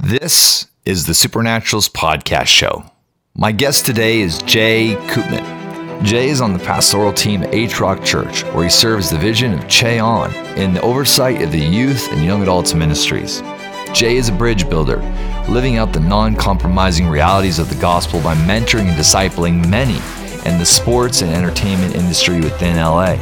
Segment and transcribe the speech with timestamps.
[0.00, 2.84] This is the Supernaturalist Podcast Show.
[3.34, 6.04] My guest today is Jay Koopman.
[6.04, 9.52] Jay is on the pastoral team at H Rock Church, where he serves the vision
[9.52, 13.42] of Che Ahn in the oversight of the youth and young adults ministries.
[13.92, 14.98] Jay is a bridge builder,
[15.48, 19.96] living out the non compromising realities of the gospel by mentoring and discipling many
[20.48, 23.16] in the sports and entertainment industry within LA.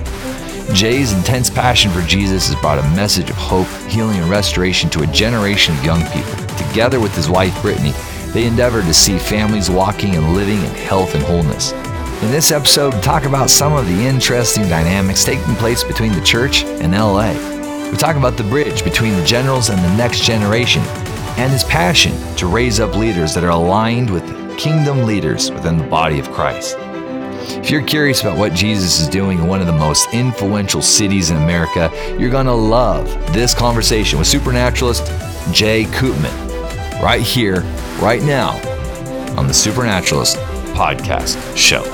[0.73, 5.03] Jay's intense passion for Jesus has brought a message of hope, healing, and restoration to
[5.03, 6.35] a generation of young people.
[6.57, 7.93] Together with his wife, Brittany,
[8.33, 11.73] they endeavor to see families walking and living in health and wholeness.
[12.23, 16.21] In this episode, we talk about some of the interesting dynamics taking place between the
[16.21, 17.33] church and LA.
[17.91, 20.83] We talk about the bridge between the generals and the next generation,
[21.39, 24.25] and his passion to raise up leaders that are aligned with
[24.59, 26.77] kingdom leaders within the body of Christ.
[27.49, 31.31] If you're curious about what Jesus is doing in one of the most influential cities
[31.31, 35.07] in America, you're going to love this conversation with supernaturalist
[35.53, 36.47] Jay Koopman
[37.03, 37.61] right here,
[38.01, 38.51] right now
[39.37, 40.37] on the Supernaturalist
[40.75, 41.85] Podcast Show.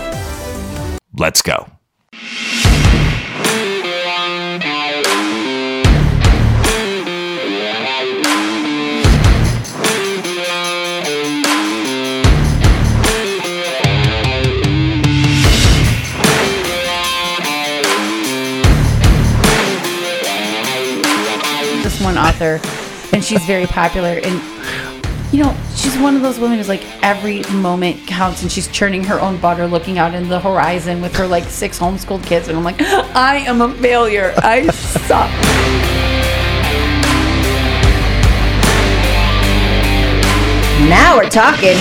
[1.14, 1.66] Let's go.
[22.16, 22.60] Author
[23.12, 24.20] and she's very popular.
[24.22, 24.40] And
[25.32, 29.02] you know she's one of those women who's like every moment counts and she's churning
[29.04, 32.48] her own butter looking out in the horizon with her like six homeschooled kids.
[32.48, 34.34] And i'm like i am a failure.
[34.38, 35.30] I suck.
[40.88, 41.76] Now we're talking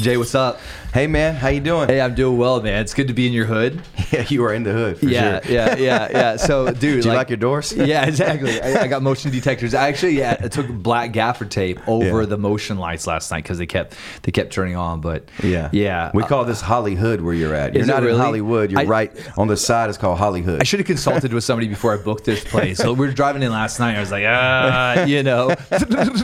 [0.00, 0.58] Jay, what's up?
[0.94, 1.88] Hey man, how you doing?
[1.88, 2.80] Hey, I'm doing well, man.
[2.80, 3.80] It's good to be in your hood.
[4.12, 4.98] Yeah, you are in the hood.
[4.98, 5.52] For yeah, sure.
[5.54, 6.36] yeah, yeah, yeah.
[6.48, 7.70] So, dude, Do you like your doors?
[7.76, 8.60] yeah, exactly.
[8.60, 9.72] I, I got motion detectors.
[9.72, 12.26] I actually, yeah, I took black gaffer tape over Yeah.
[12.26, 15.00] the motion lights last night because they kept they kept turning on.
[15.00, 16.10] But Yeah, yeah.
[16.12, 17.74] We Uh, call this Hollywood where you're at.
[17.76, 18.14] You're not really?
[18.14, 18.72] in Hollywood.
[18.72, 19.90] You're I- right on the side.
[19.90, 20.60] It's called Hollywood.
[20.60, 22.78] I should have consulted with somebody before I booked this place.
[22.78, 23.96] So we were driving in last night.
[23.96, 25.54] I was like, ah, you know,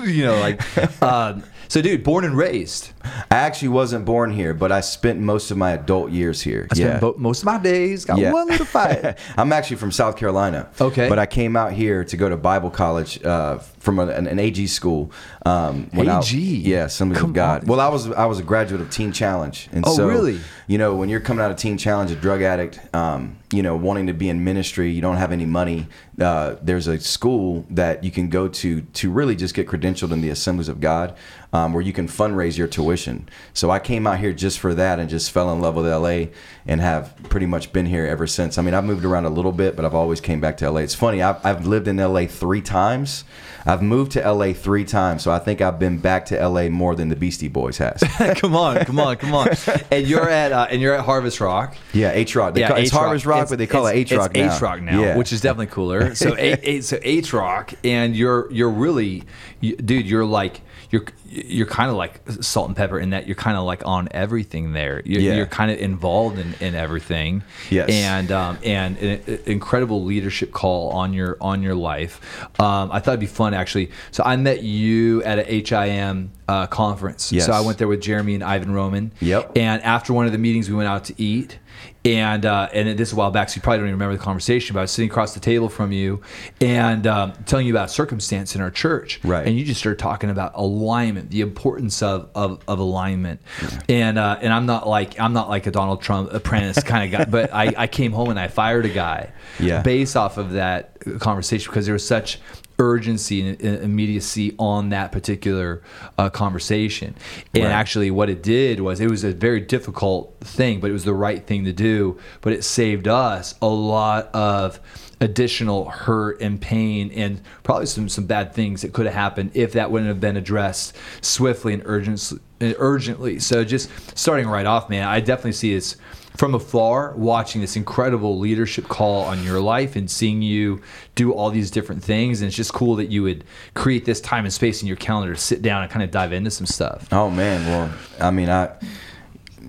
[0.04, 0.60] you know, like,
[1.02, 2.90] um, so dude, born and raised.
[3.30, 6.66] I actually wasn't born here, but I spent most of my adult years here.
[6.70, 7.00] I spent yeah.
[7.00, 8.32] bo- most of my days got Yeah.
[8.32, 9.18] one little fight.
[9.36, 10.68] I'm actually from South Carolina.
[10.80, 11.08] Okay.
[11.08, 14.66] But I came out here to go to Bible college uh, from an, an AG
[14.66, 15.12] school.
[15.46, 16.36] Um, when I- AG?
[16.36, 17.62] yeah, Assemblies Come of God.
[17.62, 17.68] on.
[17.68, 20.40] Well, I was I was a graduate of Teen Challenge, and Oh, so really?
[20.66, 23.76] you know when you're coming out of Teen Challenge, a drug addict, um, you know,
[23.76, 25.86] wanting to be in ministry, you don't have any money.
[26.20, 30.20] Uh, there's a school that you can go to to really just get credentialed in
[30.20, 31.14] the Assemblies of God,
[31.52, 33.28] um, where you can fundraise your tuition.
[33.54, 36.32] So I came out here just for that and just fell in love with LA
[36.66, 38.58] and have pretty much been here ever since.
[38.58, 40.80] I mean, I've moved around a little bit, but I've always came back to LA.
[40.80, 43.22] It's funny, I've, I've lived in LA three times.
[43.66, 46.94] I've moved to LA three times, so I think I've been back to LA more
[46.94, 48.00] than the Beastie Boys has.
[48.36, 49.48] come on, come on, come on.
[49.90, 51.76] And you're at uh, and you're at Harvest Rock.
[51.92, 52.56] Yeah, H Rock.
[52.56, 52.92] It's H-Rock.
[52.92, 54.46] Harvest Rock, It's- but they call it H Rock now.
[54.46, 55.16] It's H Rock now, Yeah.
[55.16, 56.14] which is definitely cooler.
[56.14, 59.24] So A, A, so H Rock, and you're you're really,
[59.60, 60.60] you, dude, you're like
[60.90, 61.04] you're
[61.44, 64.72] you're kind of like salt and pepper in that you're kind of like on everything
[64.72, 65.02] there.
[65.04, 65.34] You're, Yeah.
[65.36, 67.42] you're kind of involved in, in everything.
[67.70, 67.90] Yes.
[67.90, 72.20] and um, and an an incredible leadership call on your on your life.
[72.60, 73.90] Um, I thought it'd be fun actually.
[74.10, 77.32] So I met you at a HIM uh, conference.
[77.32, 77.46] Yes.
[77.46, 79.12] So I went there with Jeremy and Ivan Roman.
[79.20, 79.52] Yep.
[79.56, 81.58] And after one of the meetings, we went out to eat.
[82.06, 84.22] And uh, and this is a while back, so you probably don't even remember the
[84.22, 84.74] conversation.
[84.74, 86.22] But I was sitting across the table from you,
[86.60, 89.20] and um, telling you about circumstance in our church.
[89.24, 89.46] Right.
[89.46, 93.40] And you just started talking about alignment, the importance of of, of alignment.
[93.88, 97.18] And uh, and I'm not like I'm not like a Donald Trump apprentice kind of
[97.18, 99.32] guy, but I, I came home and I fired a guy.
[99.58, 99.80] Yeah.
[99.80, 102.40] Based off of that conversation because there was such
[102.78, 105.82] urgency and immediacy on that particular
[106.18, 107.14] uh, conversation.
[107.54, 107.72] And Right.
[107.72, 111.14] actually, what it did was it was a very difficult thing, but it was the
[111.14, 112.18] right thing to do.
[112.42, 114.78] But it saved us a lot of
[115.20, 119.72] additional hurt and pain and probably some some bad things that could have happened if
[119.72, 125.08] that wouldn't have been addressed swiftly and urgently urgently so just starting right off man
[125.08, 125.96] i definitely see this
[126.36, 130.80] from afar watching this incredible leadership call on your life and seeing you
[131.14, 133.44] do all these different things and it's just cool that you would
[133.74, 136.32] create this time and space in your calendar to sit down and kind of dive
[136.32, 138.76] into some stuff Oh man, well, I mean, I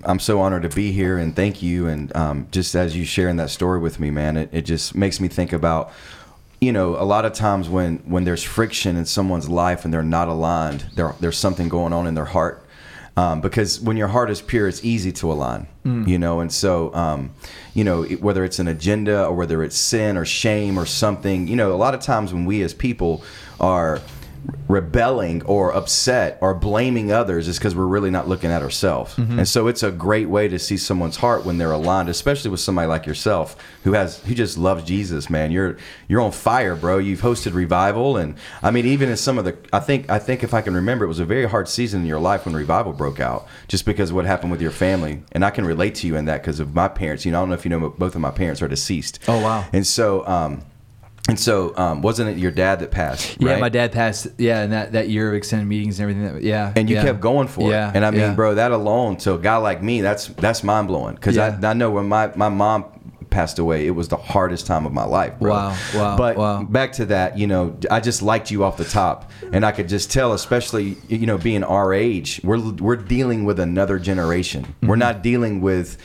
[0.04, 1.86] I'm so honored to be here, and thank you.
[1.88, 5.20] And um, just as you sharing that story with me, man, it, it just makes
[5.20, 5.92] me think about,
[6.60, 10.02] you know, a lot of times when when there's friction in someone's life and they're
[10.02, 12.64] not aligned, there there's something going on in their heart.
[13.18, 15.66] Um, because when your heart is pure, it's easy to align,
[16.06, 16.38] you know.
[16.38, 17.30] And so, um,
[17.74, 21.56] you know, whether it's an agenda or whether it's sin or shame or something, you
[21.56, 23.24] know, a lot of times when we as people
[23.58, 24.00] are
[24.66, 29.14] rebelling or upset or blaming others is because we're really not looking at ourselves.
[29.16, 29.40] Mm-hmm.
[29.40, 32.60] And so it's a great way to see someone's heart when they're aligned, especially with
[32.60, 35.50] somebody like yourself who has who just loves Jesus, man.
[35.50, 36.98] You're you're on fire, bro.
[36.98, 40.42] You've hosted revival and I mean even in some of the I think I think
[40.42, 42.92] if I can remember it was a very hard season in your life when revival
[42.92, 45.22] broke out just because of what happened with your family.
[45.32, 47.24] And I can relate to you in that because of my parents.
[47.24, 49.18] You know, I don't know if you know both of my parents are deceased.
[49.28, 49.66] Oh, wow.
[49.72, 50.62] And so um
[51.28, 53.36] and so um wasn't it your dad that passed?
[53.40, 53.60] Yeah, right?
[53.60, 54.26] my dad passed.
[54.38, 56.34] Yeah, and that, that year of extended meetings and everything.
[56.34, 57.04] That, yeah, and you yeah.
[57.04, 57.72] kept going for it.
[57.72, 57.96] yeah, it.
[57.96, 58.34] And I mean, yeah.
[58.34, 61.14] bro, that alone to a guy like me, that's that's mind blowing.
[61.14, 61.58] Because Yeah.
[61.62, 62.86] I, I know when my my mom
[63.30, 65.52] passed away, it was the hardest time of my life, bro.
[65.52, 66.62] Wow, wow, But wow.
[66.62, 69.86] back to that, you know, I just liked you off the top, and I could
[69.86, 74.74] just tell, especially you know, being our age, we're we're dealing with another generation.
[74.82, 74.98] We're Mm-hmm.
[75.00, 75.98] not dealing with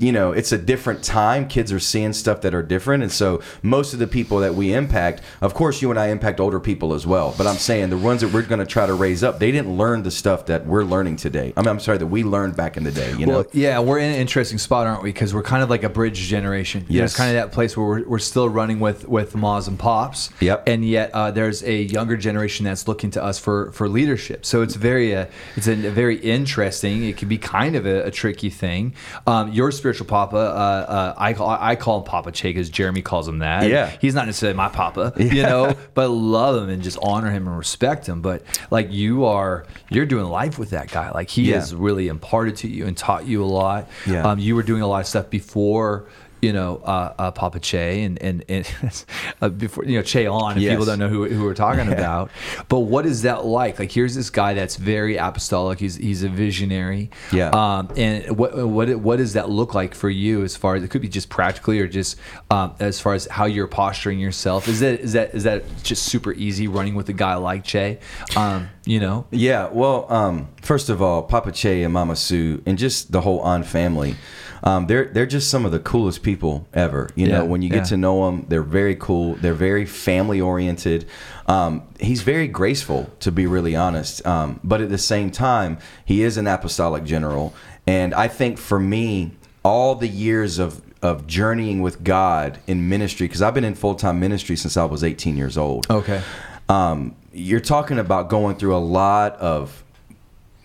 [0.00, 1.48] you know, it's a different time.
[1.48, 3.02] Kids are seeing stuff that are different.
[3.02, 6.40] And so most of the people that we impact, of course, you and I impact
[6.40, 7.34] older people as well.
[7.36, 9.76] But I'm saying the ones that we're going to try to raise up, they didn't
[9.76, 11.52] learn the stuff that we're learning today.
[11.56, 13.44] I mean, I'm sorry, that we learned back in the day, you know?
[13.52, 15.10] Yeah, we're in an interesting spot, aren't we?
[15.12, 16.86] Because we're kind of like a bridge generation.
[16.88, 17.10] You know, Yes.
[17.10, 20.30] It's kind of that place where we're, we're still running with with moms and pops.
[20.40, 20.68] Yep.
[20.68, 24.44] And yet uh, there's a younger generation that's looking to us for for leadership.
[24.44, 25.26] So it's very uh,
[25.56, 27.04] it's a, very interesting.
[27.04, 28.94] It can be kind of a, a tricky thing.
[29.26, 33.02] Um, your spiritual papa, uh, uh, I call I call him Papa Che because Jeremy
[33.02, 33.68] calls him that.
[33.68, 33.90] Yeah.
[34.00, 37.56] He's not necessarily my papa, you know, but love him and just honor him and
[37.58, 38.22] respect him.
[38.22, 41.10] But like you are, you're doing life with that guy.
[41.10, 41.56] Like he Yeah.
[41.56, 43.88] has really imparted to you and taught you a lot.
[44.06, 44.22] Yeah.
[44.22, 46.06] Um, you were doing a lot of stuff before,
[46.40, 49.04] you know, uh, uh, Papa Che and and, and
[49.42, 50.56] uh, before you know Che Ahn.
[50.56, 50.72] If Yes.
[50.72, 52.30] people don't know who, who we're talking about,
[52.68, 53.78] but what is that like?
[53.78, 55.78] Like here's this guy that's very apostolic.
[55.80, 57.10] He's he's a visionary.
[57.32, 57.50] Yeah.
[57.50, 60.42] Um, and what what what does that look like for you?
[60.42, 62.16] As far as it could be just practically, or just
[62.50, 64.68] um, as far as how you're posturing yourself.
[64.68, 67.98] Is that is that is that just super easy running with a guy like Che?
[68.36, 69.26] Um, you know.
[69.30, 73.40] Yeah, well, um, first of all, Papa Che and Mama Sue, and just the whole
[73.40, 74.16] Ahn family,
[74.62, 77.10] um, they're they're just some of the coolest people ever.
[77.14, 77.76] You know, when you yeah.
[77.76, 79.34] get to know them, they're very cool.
[79.36, 81.06] They're very family oriented.
[81.46, 84.24] Um, he's very graceful, to be really honest.
[84.26, 87.54] Um, but at the same time, he is an apostolic general,
[87.86, 89.32] and I think for me,
[89.64, 93.94] all the years of of journeying with God in ministry, because I've been in full
[93.94, 96.20] time ministry since I was 18 years old Okay.
[96.68, 99.82] um, you're talking about going through a lot of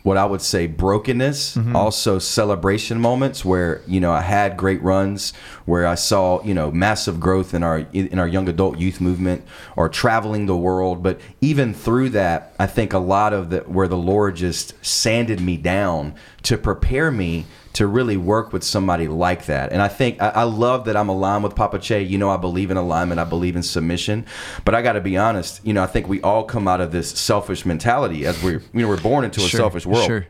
[0.05, 1.75] what I would say brokenness, mm-hmm.
[1.75, 5.33] also celebration moments where you know I had great runs
[5.65, 9.43] where I saw you know massive growth in our in our young adult youth movement
[9.75, 11.01] or traveling the world.
[11.01, 15.41] But even through that, I think a lot of the where the Lord just sanded
[15.41, 16.13] me down
[16.43, 19.71] to prepare me to really work with somebody like that.
[19.71, 22.01] And I think I, I love that I'm aligned with Papa Che.
[22.03, 24.25] You know, I believe in alignment, I believe in submission.
[24.63, 26.91] But I got to be honest, you know, I think we all come out of
[26.91, 30.05] this selfish mentality as we're, you know, we're born into a Sure, selfish world.
[30.05, 30.25] sure.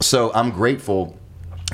[0.00, 1.16] So I'm grateful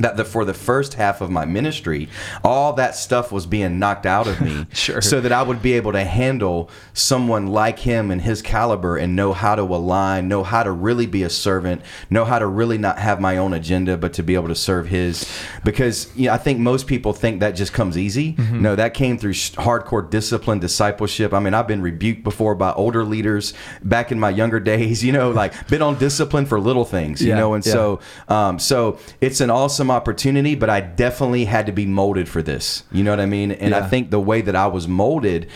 [0.01, 2.09] that the, for the first half of my ministry,
[2.43, 5.01] all that stuff was being knocked out of me, Sure.
[5.01, 9.15] so that I would be able to handle someone like him and his caliber and
[9.15, 12.77] know how to align, know how to really be a servant, know how to really
[12.77, 15.31] not have my own agenda, but to be able to serve his.
[15.65, 18.33] Because you know, I think most people think that just comes easy.
[18.33, 18.63] Mm-hmm.
[18.63, 21.33] No, that came through hardcore discipline, discipleship.
[21.33, 25.05] I mean, I've been rebuked before by older leaders back in my younger days.
[25.05, 27.23] You know, like been on discipline for little things.
[27.23, 27.73] You Yeah, know, and yeah.
[27.73, 32.43] so um, so it's an awesome opportunity, but I definitely had to be molded for
[32.43, 32.85] this.
[32.93, 33.53] You know what I mean?
[33.53, 35.49] And I think the way that I was molded,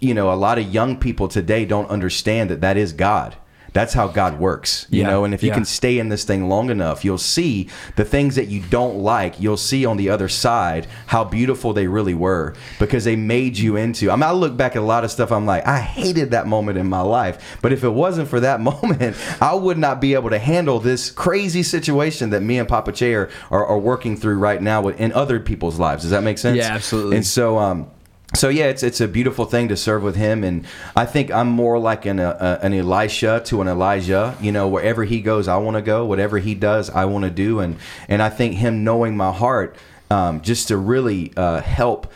[0.00, 3.36] you know, a lot of young people today don't understand that that is God.
[3.76, 5.24] That's how God works, you Yeah, know.
[5.24, 5.54] And if you yeah.
[5.56, 9.38] can stay in this thing long enough, you'll see the things that you don't like.
[9.38, 13.76] You'll see on the other side how beautiful they really were because they made you
[13.76, 14.10] into.
[14.10, 15.30] I mean, I look back at a lot of stuff.
[15.30, 18.60] I'm like, I hated that moment in my life, but if it wasn't for that
[18.70, 22.92] moment, I would not be able to handle this crazy situation that me and Papa
[22.92, 26.00] Che are, are, are working through right now in other people's lives.
[26.00, 26.56] Does that make sense?
[26.56, 27.16] Yeah, absolutely.
[27.18, 27.90] And so, um,
[28.36, 31.48] so yeah, it's it's a beautiful thing to serve with him, and I think I'm
[31.48, 34.36] more like an uh, an Elisha to an Elijah.
[34.40, 36.04] You know, wherever he goes, I want to go.
[36.04, 37.76] Whatever he does, I want to do, and
[38.08, 39.76] and I think him knowing my heart,
[40.10, 42.12] um, just to really uh, help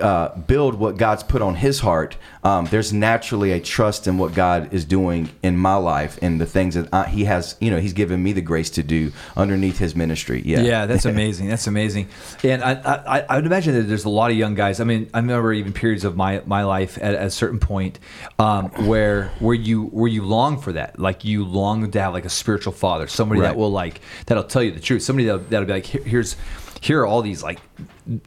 [0.00, 4.34] uh, build what God's put on His heart, um, there's naturally a trust in what
[4.34, 7.78] God is doing in my life and the things that I, He has, you know,
[7.78, 10.42] He's given me the grace to do underneath His ministry.
[10.44, 11.48] Yeah, Yeah, that's amazing.
[11.48, 12.08] That's amazing.
[12.42, 14.80] And I, I, I would imagine that there's a lot of young guys.
[14.80, 17.98] I mean, I remember even periods of my, my life at, at a certain point
[18.38, 22.24] um, where where you where you long for that, like you long to have like
[22.24, 23.48] a spiritual father, somebody Right.
[23.48, 26.36] that will like that'll tell you the truth, somebody that that'll be like, Here, here's
[26.84, 27.60] here are all these like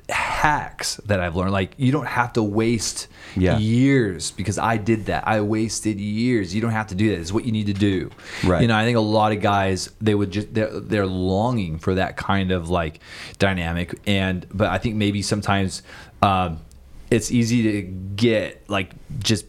[0.10, 1.52] hacks that I've learned.
[1.52, 3.60] Like you don't have to waste Yeah.
[3.60, 5.28] years because I did that.
[5.28, 6.56] I wasted years.
[6.56, 7.20] You don't have to do that.
[7.20, 8.10] It's what you need to do.
[8.44, 8.62] Right.
[8.64, 11.94] You know, I think a lot of guys they would just they're, they're longing for
[11.96, 13.00] that kind of like
[13.38, 15.84] dynamic, and but I think maybe sometimes
[16.24, 16.60] um,
[17.12, 19.46] it's easy to get like just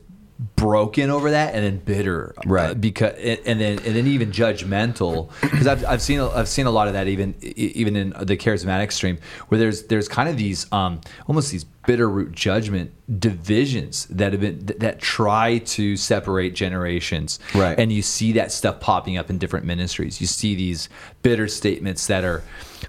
[0.57, 2.71] broken over that and then bitter Right.
[2.71, 3.15] uh, because
[3.45, 6.93] and then and then even judgmental because I've, I've seen I've seen a lot of
[6.95, 9.19] that even even in the charismatic stream
[9.49, 14.43] where there's there's kind of these um almost these bitter root judgment divisions that have
[14.43, 17.41] been that try to separate generations.
[17.55, 17.79] Right.
[17.81, 20.21] and you see that stuff popping up in different ministries.
[20.21, 20.91] You see these
[21.23, 22.43] bitter statements that are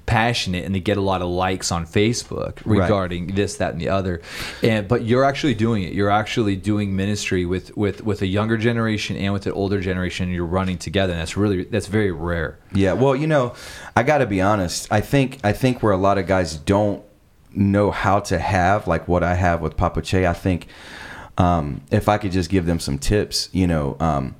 [0.05, 2.81] passionate and they get a lot of likes on Facebook Right.
[2.81, 4.21] regarding this that and the other.
[4.61, 5.93] And but you're actually doing it.
[5.93, 10.25] You're actually doing ministry with with with a younger generation and with an older generation
[10.25, 11.13] and you're running together.
[11.13, 12.59] And that's really that's very rare.
[12.73, 13.53] Yeah, well, you know,
[13.95, 14.91] I got to be honest.
[14.91, 17.01] I think I think where a lot of guys don't
[17.53, 20.25] know how to have like what I have with Papa Che.
[20.25, 20.67] I think
[21.37, 23.95] um, if I could just give them some tips, you know.
[23.99, 24.35] Um,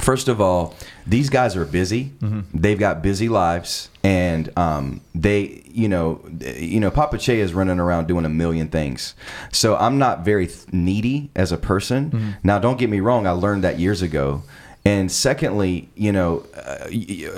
[0.00, 2.12] First of all, these guys are busy.
[2.54, 7.80] They've got busy lives, and um, they, you know, you know, Papa Che is running
[7.80, 9.16] around doing a million things.
[9.50, 12.36] So I'm not very th- needy as a person.
[12.44, 13.26] Now, don't get me wrong.
[13.26, 14.44] I learned that years ago.
[14.84, 16.88] And secondly, you know, uh,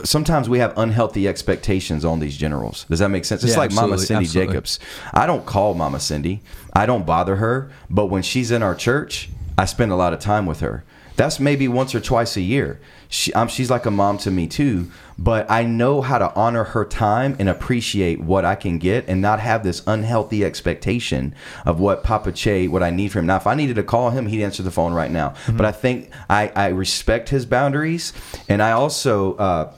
[0.04, 2.86] sometimes we have unhealthy expectations on these generals.
[2.88, 3.42] Does that make sense?
[3.42, 4.52] It's Yeah, like Mama Cindy absolutely.
[4.52, 4.78] Jacobs.
[5.12, 6.40] I don't call Mama Cindy.
[6.72, 7.70] I don't bother her.
[7.90, 10.84] But when she's in our church, I spend a lot of time with her.
[11.22, 12.80] That's maybe once or twice a year.
[13.08, 14.90] She, um, she's like a mom to me too.
[15.16, 19.22] But I know how to honor her time and appreciate what I can get, and
[19.22, 21.32] not have this unhealthy expectation
[21.64, 23.26] of what Papa Che, what I need from him.
[23.26, 25.34] Now, if I needed to call him, he'd answer the phone right now.
[25.46, 28.12] But I think I, I respect his boundaries,
[28.48, 29.36] and I also.
[29.36, 29.72] Uh,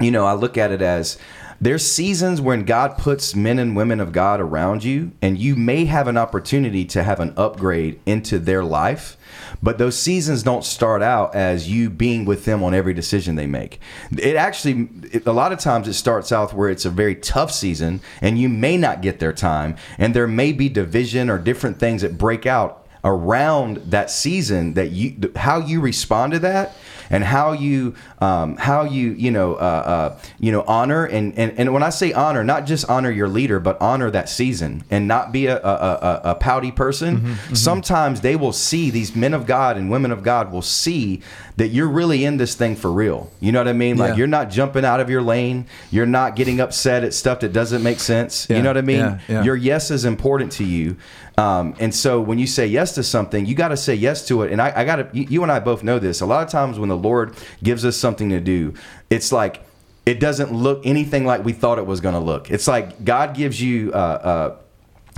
[0.00, 1.18] you know, I look at it as
[1.62, 5.84] there's seasons when God puts men and women of God around you, and you may
[5.84, 9.16] have an opportunity to have an upgrade into their life.
[9.62, 13.46] But those seasons don't start out as you being with them on every decision they
[13.46, 13.80] make.
[14.10, 17.52] It actually, it, a lot of times, it starts out where it's a very tough
[17.52, 21.78] season, and you may not get their time, and there may be division or different
[21.78, 26.76] things that break out around that season that you how you respond to that
[27.10, 29.58] and how you um, how you you know uh,
[29.94, 33.28] uh, you know honor and, and and when I say honor not just honor your
[33.28, 38.20] leader but honor that season and not be a, a, a, a pouty person sometimes
[38.20, 41.20] they will see these men of God and women of God will see
[41.56, 44.16] that you're really in this thing for real you know what I mean like Yeah.
[44.18, 47.82] you're not jumping out of your lane you're not getting upset at stuff that doesn't
[47.82, 49.42] make sense you know what I mean yeah, yeah.
[49.42, 50.96] your yes is important to you.
[51.38, 54.42] Um, and so when you say yes to something, you got to say yes to
[54.42, 54.52] it.
[54.52, 56.20] And I, I got to, you, you and I both know this.
[56.20, 58.74] A lot of times when the Lord gives us something to do,
[59.10, 59.62] it's like,
[60.04, 62.50] it doesn't look anything like we thought it was going to look.
[62.50, 64.56] It's like God gives you, uh, uh,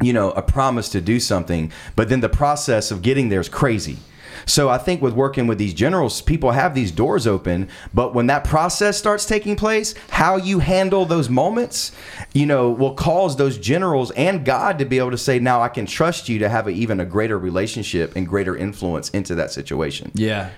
[0.03, 3.49] you know, a promise to do something, but then the process of getting there is
[3.49, 3.99] crazy.
[4.47, 8.27] So I think with working with these generals, people have these doors open, but when
[8.27, 11.93] that process starts taking place, how you handle those moments,
[12.33, 15.69] you know, will cause those generals and God to be able to say, "Now I
[15.69, 19.51] can trust you to have a, even a greater relationship and greater influence into that
[19.51, 20.51] situation." Yeah.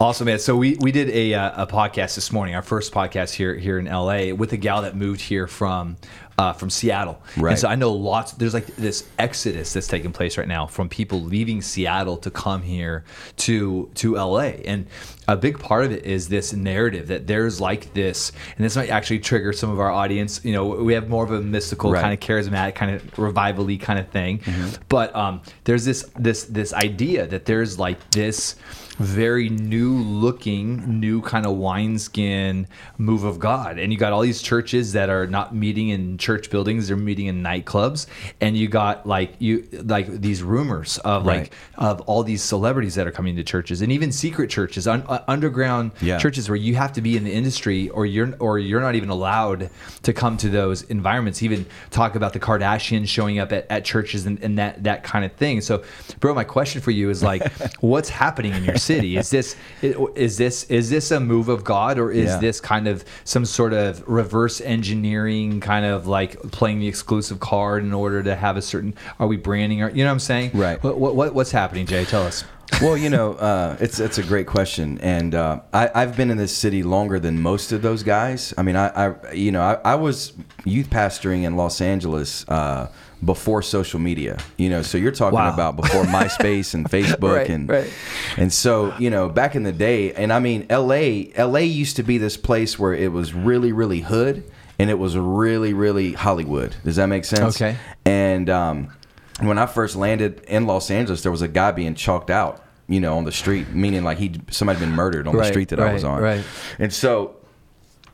[0.00, 0.38] Awesome, man.
[0.38, 3.78] So we, we did a, uh, a podcast this morning, our first podcast here here
[3.78, 5.96] in LA, with a gal that moved here from
[6.38, 7.20] uh, from Seattle.
[7.36, 7.50] Right.
[7.50, 8.32] And so I know lots.
[8.32, 12.62] There's like this exodus that's taking place right now from people leaving Seattle to come
[12.62, 13.04] here
[13.38, 14.86] to to LA, and
[15.26, 18.88] a big part of it is this narrative that there's like this, and this might
[18.88, 20.40] actually trigger some of our audience.
[20.44, 22.00] You know, we have more of a mystical Right.
[22.00, 24.40] kind of charismatic, kind of revival-y kind of thing,
[24.88, 28.54] but um, there's this this this idea that there's like this
[28.98, 32.66] very new looking, new kind of wineskin
[32.98, 33.78] move of God.
[33.78, 37.26] And you got all these churches that are not meeting in church buildings, they're meeting
[37.26, 38.06] in nightclubs.
[38.40, 41.40] And you got like you like these rumors of Right.
[41.42, 45.02] like of all these celebrities that are coming to churches and even secret churches, un,
[45.08, 46.18] uh, underground Yeah.
[46.18, 49.08] churches where you have to be in the industry or you're or you're not even
[49.10, 49.70] allowed
[50.02, 51.42] to come to those environments.
[51.42, 55.24] Even talk about the Kardashians showing up at, at churches and, and that that kind
[55.24, 55.60] of thing.
[55.60, 55.82] So,
[56.20, 57.42] bro, my question for you is like,
[57.80, 59.16] what's happening in your city?
[59.16, 62.38] Is this is this is this a move of God or is Yeah.
[62.46, 67.84] this kind of some sort of reverse engineering kind of like playing the exclusive card
[67.84, 68.94] in order to have a certain?
[69.18, 69.82] Are we branding?
[69.82, 70.50] Or you know what I'm saying?
[70.54, 70.82] Right.
[70.82, 72.04] What, what what's happening, Jay?
[72.04, 72.44] Tell us.
[72.82, 76.36] well, you know, uh, it's it's a great question, and uh, I, I've been in
[76.36, 78.52] this city longer than most of those guys.
[78.58, 82.88] I mean, I, I you know, I, I was youth pastoring in Los Angeles uh,
[83.24, 84.38] before social media.
[84.56, 85.52] You know, so you're talking Wow.
[85.52, 87.90] about before MySpace and Facebook Right, and right.
[88.36, 91.32] and so you know, back in the day, and I mean, L.A.
[91.34, 91.62] L.A.
[91.64, 94.44] used to be this place where it was really really hood,
[94.78, 96.76] and it was really really Hollywood.
[96.84, 97.56] Does that make sense?
[97.56, 97.76] Okay.
[98.04, 98.92] And um,
[99.40, 103.00] when I first landed in Los Angeles, there was a guy being chalked out, you
[103.00, 105.92] know, on the street, meaning like he somebody been murdered on the street that I
[105.92, 106.20] was on.
[106.22, 106.44] right.
[106.78, 107.36] And so,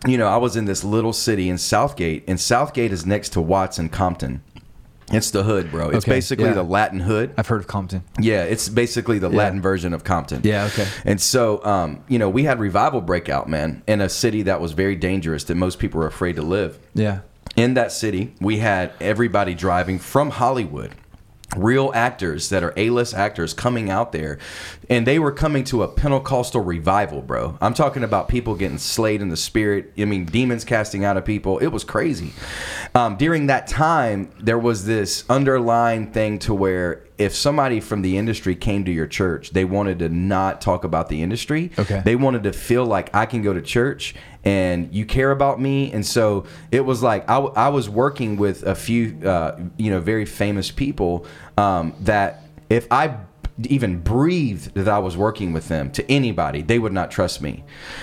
[0.07, 3.41] you know, I was in this little city in Southgate, and Southgate is next to
[3.41, 4.43] Watts and Compton.
[5.13, 5.91] It's the hood, bro.
[5.91, 6.55] It's Okay, basically yeah.
[6.55, 7.35] the Latin hood.
[7.37, 8.03] I've heard of Compton.
[8.19, 9.37] Yeah, it's basically the Yeah.
[9.39, 10.41] Latin version of Compton.
[10.45, 10.87] Yeah, okay.
[11.05, 14.73] And so, um, you know, we had revival breakout, man, in a city that was
[14.73, 17.19] very dangerous that most people were afraid to live Yeah.
[17.57, 20.93] in that city, we had everybody driving from Hollywood.
[21.57, 24.39] Real actors that are A-list actors coming out there,
[24.91, 27.57] and they were coming to a Pentecostal revival, bro.
[27.61, 29.93] I'm talking about people getting slayed in the spirit.
[29.99, 31.59] I mean, demons casting out of people.
[31.59, 32.33] It was crazy.
[32.95, 38.19] Um, during that time, there was this underlying thing to where if somebody from the
[38.19, 41.71] industry came to your church, they wanted to not talk about the industry.
[41.79, 42.03] Okay.
[42.05, 45.93] They wanted to feel like I can go to church and you care about me.
[45.93, 50.25] And so it was like I was working with a few, uh, you know, very
[50.25, 53.17] famous people um, that if I
[53.69, 57.63] even breathed that I was working with them to anybody, they would not trust me.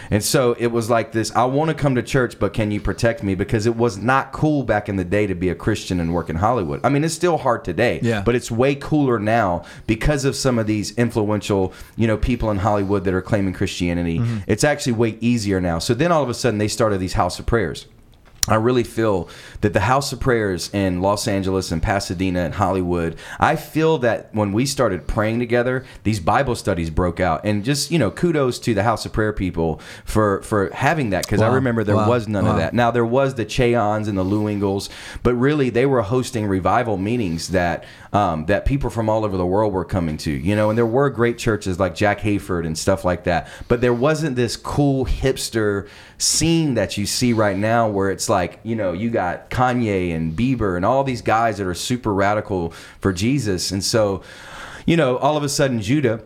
[0.10, 2.80] And so it was like this I want to come to church, but can you
[2.80, 3.36] protect me?
[3.36, 6.30] Because it was not cool back in the day to be a Christian and work
[6.30, 6.80] in Hollywood.
[6.84, 8.22] I mean, it's still hard today, Yeah.
[8.22, 12.58] but it's way cooler now because of some of these influential, you know, people in
[12.58, 14.20] Hollywood that are claiming Christianity.
[14.20, 14.38] Mm-hmm.
[14.48, 15.80] It's actually way easier now.
[15.80, 17.88] So then all of a sudden they started these house of prayers.
[18.48, 19.30] I really feel
[19.62, 24.34] that the House of Prayers in Los Angeles and Pasadena and Hollywood, I feel that
[24.34, 27.46] when we started praying together, these Bible studies broke out.
[27.46, 31.24] And just, you know, kudos to the House of Prayer people for for having that
[31.26, 32.10] because I remember there Wow.
[32.10, 32.52] was none Wow.
[32.52, 32.74] of that.
[32.74, 34.90] Now there was the Che Ahns and the Lou Engles,
[35.22, 39.46] but really they were hosting revival meetings that um, that people from all over the
[39.46, 40.32] world were coming to.
[40.32, 43.48] You know, and there were great churches like Jack Hayford and stuff like that.
[43.68, 45.88] But there wasn't this cool hipster
[46.22, 50.34] scene that you see right now where it's like you know you got Kanye and
[50.38, 54.22] Bieber and all these guys that are super radical for Jesus, and so
[54.86, 56.24] you know all of a sudden Judah.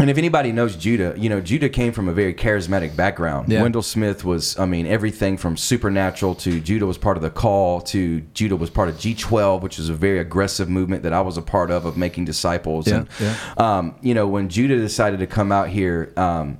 [0.00, 3.52] And if anybody knows Judah, you know Judah came from a very charismatic background.
[3.52, 3.60] Yeah.
[3.60, 7.82] Wendell Smith was, I mean, everything from supernatural to Judah was part of the call
[7.82, 11.36] to Judah was part of G12, which is a very aggressive movement that I was
[11.36, 12.88] a part of of making disciples.
[12.88, 13.36] Yeah, and, yeah.
[13.58, 16.58] Um, you know, when Judah decided to come out here, um,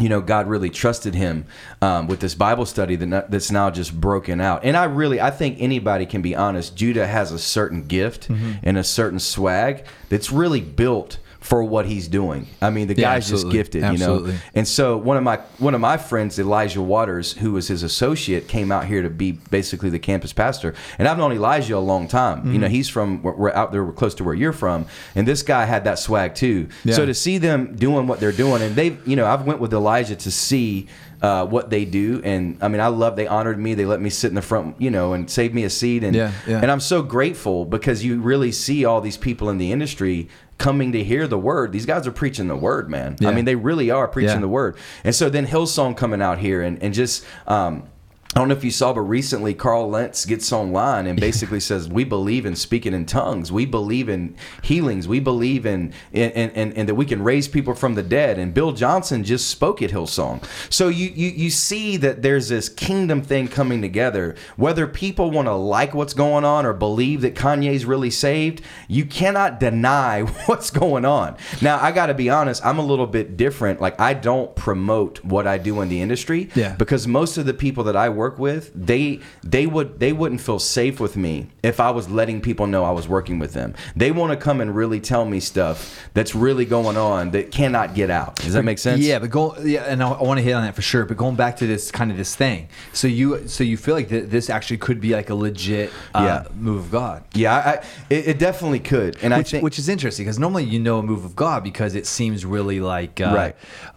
[0.00, 1.46] you know, God really trusted him
[1.80, 4.64] um, with this Bible study that that's now just broken out.
[4.64, 6.74] And I really, I think anybody can be honest.
[6.76, 8.52] Judah has a certain gift Mm-hmm.
[8.62, 12.46] and a certain swag that's really built for what he's doing.
[12.62, 14.28] I mean, the Yeah, guy's just gifted, Absolutely.
[14.30, 14.42] you know.
[14.54, 18.48] And so one of my one of my friends, Elijah Waters, who was his associate,
[18.48, 20.72] came out here to be basically the campus pastor.
[20.98, 22.50] And I've known Elijah a long time.
[22.50, 22.74] You know, Mm-hmm.
[22.74, 25.66] he's from we're, we're out there, we're close to where you're from, and this guy
[25.66, 26.68] had that swag too.
[26.82, 26.94] Yeah.
[26.94, 29.74] So to see them doing what they're doing, and they, you know, I've went with
[29.74, 30.88] Elijah to see.
[31.22, 33.16] Uh, what they do, and I mean, I love.
[33.16, 33.72] They honored me.
[33.72, 36.04] They let me sit in the front, you know, and saved me a seat.
[36.04, 36.60] And Yeah, yeah.
[36.60, 40.28] and I'm so grateful because you really see all these people in the industry
[40.58, 41.72] coming to hear the word.
[41.72, 43.16] These guys are preaching the word, man.
[43.20, 43.28] Yeah.
[43.28, 44.40] I mean, they really are preaching Yeah.
[44.40, 44.76] the word.
[45.02, 47.88] And so then Hillsong coming out here and, and just um
[48.34, 51.88] I don't know if you saw, but recently Carl Lentz gets online and basically says,
[51.88, 53.52] "We believe in speaking in tongues.
[53.52, 55.06] We believe in healings.
[55.06, 58.52] We believe in and in, in that we can raise people from the dead." And
[58.52, 60.42] Bill Johnson just spoke at Hillsong.
[60.68, 64.34] So you you you see that there's this kingdom thing coming together.
[64.56, 69.04] Whether people want to like what's going on or believe that Kanye's really saved, you
[69.04, 71.36] cannot deny what's going on.
[71.62, 73.80] Now I got to be honest, I'm a little bit different.
[73.80, 76.74] Like I don't promote what I do in the industry Yeah.
[76.74, 80.58] because most of the people that I work with, they they would they wouldn't feel
[80.58, 83.74] safe with me if I was letting people know I was working with them.
[83.94, 87.94] They want to come and really tell me stuff that's really going on that cannot
[87.94, 88.36] get out.
[88.36, 89.00] Does that make sense?
[89.02, 91.04] Yeah, but go yeah, and I, I want to hit on that for sure.
[91.04, 94.08] But going back to this kind of this thing, so you so you feel like
[94.08, 96.52] th- this actually could be like a legit uh, Yeah.
[96.54, 97.24] move of God.
[97.34, 97.74] Yeah, I, I,
[98.10, 100.98] it, it definitely could, and I which, think which is interesting because normally you know
[100.98, 103.56] a move of God because it seems really like uh, Right.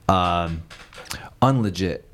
[0.10, 0.64] um,
[1.42, 2.02] unlegit.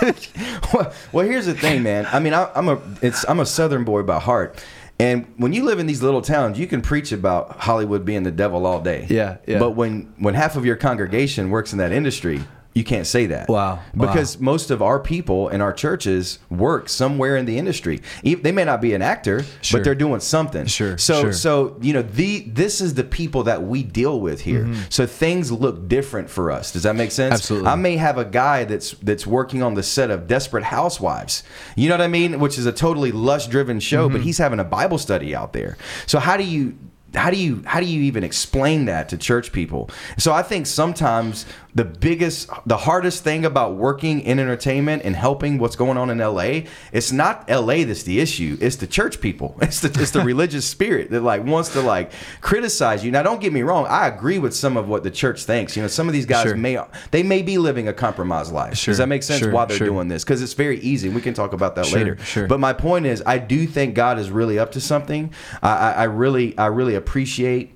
[0.74, 2.06] well, well, here's the thing, man.
[2.06, 4.62] I mean, I, I'm a it's I'm a Southern boy by heart,
[4.98, 8.30] and when you live in these little towns, you can preach about Hollywood being the
[8.30, 9.06] devil all day.
[9.08, 9.58] Yeah, yeah.
[9.58, 12.40] But when when half of your congregation works in that industry,
[12.72, 13.48] You can't say that.
[13.48, 13.80] Wow.
[13.94, 14.06] Wow.
[14.06, 18.00] Because most of our people in our churches work somewhere in the industry.
[18.22, 19.80] They may not be an actor, Sure.
[19.80, 20.66] but they're doing something.
[20.66, 21.32] Sure, So sure.
[21.32, 24.72] so you know the this is the people that we deal with here.
[24.88, 26.70] So things look different for us.
[26.72, 27.30] Does that make sense?
[27.30, 27.34] Mm-hmm.
[27.42, 27.68] Absolutely.
[27.70, 31.42] I may have a guy that's that's working on the set of Desperate Housewives.
[31.74, 32.38] You know what I mean?
[32.38, 34.12] Which is a totally lust driven show, Mm-hmm.
[34.16, 35.76] but he's having a Bible study out there.
[36.06, 36.78] So how do you
[37.12, 39.90] how do you how do you even explain that to church people?
[40.16, 45.58] So I think sometimes the biggest the hardest thing about working in entertainment and helping
[45.58, 48.56] what's going on in LA, it's not LA that's the issue.
[48.60, 49.56] It's the church people.
[49.62, 53.10] It's the it's the religious spirit that like wants to like criticize you.
[53.12, 55.76] Now don't get me wrong, I agree with some of what the church thinks.
[55.76, 56.56] You know, some of these guys Sure.
[56.56, 56.78] may
[57.10, 58.76] they may be living a compromised life.
[58.76, 60.24] Sure, Does that make sense sure, while they're doing this?
[60.24, 61.08] Because it's very easy.
[61.08, 62.16] We can talk about that later.
[62.48, 65.32] But my point is, I do think God is really up to something.
[65.62, 67.72] I, I, I really, I really appreciate,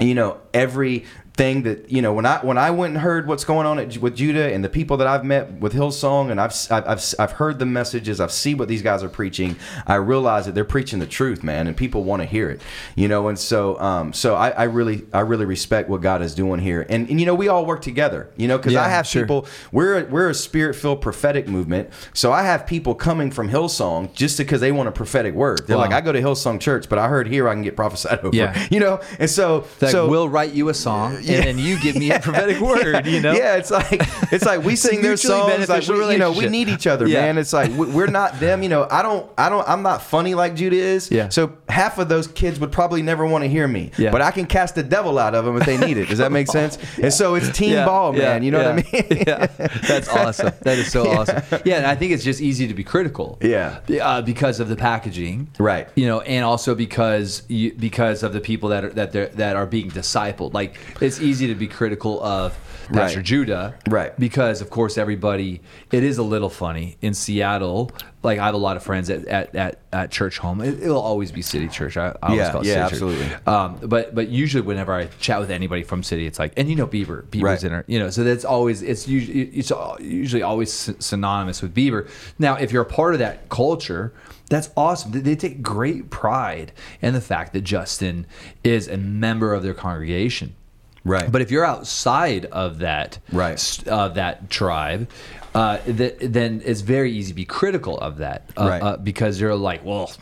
[0.00, 3.44] you know, every thing that you know when I when I went and heard what's
[3.44, 6.54] going on at, with Judah and the people that I've met with Hillsong and I've
[6.70, 10.44] I've I've, I've heard the messages I've seen what these guys are preaching I realize
[10.44, 12.60] that they're preaching the truth man and people want to hear it
[12.96, 13.28] you know?
[13.28, 16.84] And so um so I, I really I really respect what God is doing here.
[16.90, 18.58] And, and you know we all work together you know?
[18.58, 19.22] Because Yeah, I have sure.
[19.22, 21.88] people we're a, we're a spirit filled prophetic movement.
[22.12, 25.66] So I have people coming from Hillsong just because they want a prophetic word.
[25.66, 25.84] They're Wow.
[25.84, 28.36] like I go to Hillsong church but I heard here I can get prophesied over
[28.36, 28.66] Yeah.
[28.70, 29.00] you know?
[29.18, 32.20] And so Like, so we'll write you a song, and then you give me a
[32.26, 33.06] prophetic word.
[33.06, 33.32] You know?
[33.32, 34.00] yeah, it's like
[34.32, 35.68] it's like we sing their songs.
[35.68, 37.22] Like we, you know, we need each other, Yeah.
[37.22, 37.38] man.
[37.38, 38.62] It's like we- we're not them.
[38.62, 41.10] You know, I don't, I don't, I'm not funny like Judah is.
[41.10, 41.28] Yeah.
[41.28, 43.90] So half of those kids would probably never want to hear me.
[43.98, 44.10] Yeah.
[44.10, 46.08] But I can cast the devil out of them if they need it.
[46.08, 46.78] Does that make sense?
[47.02, 48.42] And so it's team Yeah, ball, yeah, man.
[48.42, 49.22] You know yeah, what I mean?
[49.26, 50.52] yeah, that's awesome.
[50.62, 51.42] That is so awesome.
[51.64, 53.38] Yeah, and I think it's just easy to be critical.
[53.40, 53.80] Yeah.
[54.02, 55.88] uh, because of the packaging, Right.
[55.94, 59.56] You know, and also because you, because of the people that are that they're, that
[59.56, 60.52] are being discipled.
[60.54, 60.76] Like
[61.12, 62.56] it's easy to be critical of
[62.92, 63.24] Pastor Right.
[63.24, 64.18] Judah, Right.
[64.18, 65.60] Because of course everybody,
[65.92, 67.90] it is a little funny in Seattle.
[68.22, 70.60] Like I have a lot of friends at at, at, at church home.
[70.60, 71.96] It, it'll always be City Church.
[71.96, 73.10] I, I always Yeah, call it yeah, City Church.
[73.18, 73.46] absolutely.
[73.46, 76.76] Um, but but usually whenever I chat with anybody from City, it's like, and you
[76.76, 77.64] know Bieber, Bieber's Right.
[77.64, 82.08] in our, you know, so that's always it's usually it's usually always synonymous with Bieber.
[82.38, 84.12] Now, if you're a part of that culture,
[84.50, 85.12] that's awesome.
[85.12, 88.26] They take great pride in the fact that Justin
[88.62, 90.54] is a member of their congregation.
[91.04, 91.30] Right.
[91.30, 93.82] But if you're outside of that Right.
[93.88, 95.08] of that tribe,
[95.54, 98.82] uh, th- then it's very easy to be critical of that uh, Right.
[98.82, 100.12] uh, because you're like, well,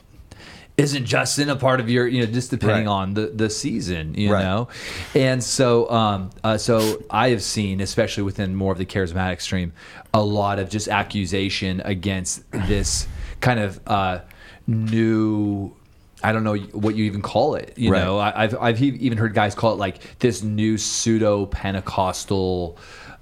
[0.79, 2.93] isn't Justin a part of your, you know, just depending Right.
[2.93, 4.43] on the, the season, you Right.
[4.43, 4.69] know?
[5.15, 9.73] And so, um, uh, so I have seen, especially within more of the charismatic stream,
[10.15, 13.07] a lot of just accusation against this
[13.43, 14.21] kind of uh,
[14.67, 15.73] new.
[16.23, 17.73] I don't know what you even call it.
[17.77, 18.05] You Right.
[18.05, 22.77] know, I, I've I've even heard guys call it like this new pseudo Pentecostal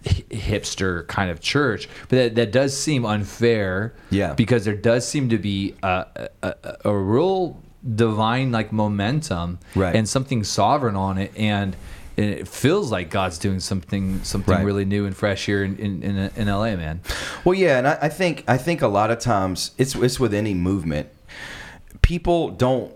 [0.04, 3.94] hipster kind of church, but that, that does seem unfair.
[4.11, 4.34] Yeah.
[4.34, 6.06] because there does seem to be a,
[6.42, 7.61] a, a, a real
[7.94, 9.94] divine like momentum Right.
[9.94, 11.74] and something sovereign on it, and.
[12.16, 14.64] and it feels like God's doing something, something Right.
[14.64, 17.00] really new and fresh here in in, in, in LA, man.
[17.44, 20.34] Well, yeah, and I, I think I think a lot of times it's it's with
[20.34, 21.11] any movement.
[22.08, 22.90] People don't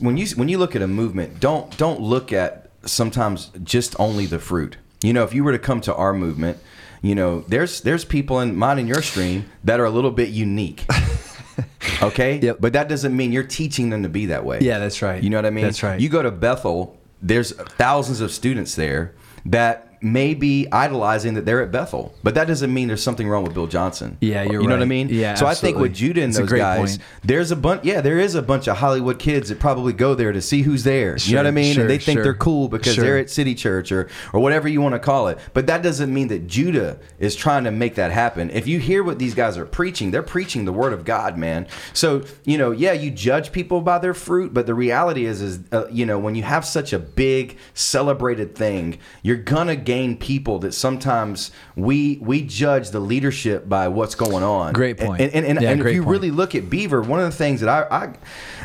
[0.00, 4.24] when you when you look at a movement, don't don't look at sometimes just only
[4.24, 4.78] the fruit.
[5.02, 6.56] You know, if you were to come to our movement,
[7.02, 10.30] you know, there's there's people in mine and your stream that are a little bit
[10.30, 10.86] unique.
[12.00, 12.58] Okay, Yep.
[12.60, 14.60] but that doesn't mean you're teaching them to be that way.
[14.60, 15.20] Yeah, that's right.
[15.20, 15.64] You know what I mean?
[15.64, 16.00] That's right.
[16.00, 19.14] You go to Bethel, there's thousands of students there
[19.46, 23.42] that may be idolizing that they're at Bethel, but that doesn't mean there's something wrong
[23.44, 24.16] with Bill Johnson.
[24.20, 25.08] Yeah, you're You know what I mean?
[25.10, 25.94] Yeah, So I think with.
[25.94, 27.02] Judah and It's those guys, point.
[27.24, 27.84] there's a bunch.
[27.84, 30.84] Yeah, there is a bunch of Hollywood kids that probably go there to see who's
[30.84, 31.16] there.
[31.18, 31.74] you know what I mean?
[31.74, 32.22] sure, and they think sure.
[32.22, 33.04] they're cool because Sure.
[33.04, 35.38] they're at City Church or or whatever you want to call it.
[35.54, 38.50] But that doesn't mean that Judah is trying to make that happen.
[38.50, 41.66] If you hear what these guys are preaching, they're preaching the word of God, man.
[41.94, 45.60] So you know, yeah, you judge people by their fruit, but the reality is, is
[45.72, 50.58] uh, you know, when you have such a big celebrated thing, you're gonna gain people
[50.58, 54.74] that sometimes we we judge the leadership by what's going on.
[54.74, 55.22] Great point.
[55.22, 56.12] And and, and, Yeah, and if you point.
[56.12, 58.14] really look at Bieber, one of the things that I, I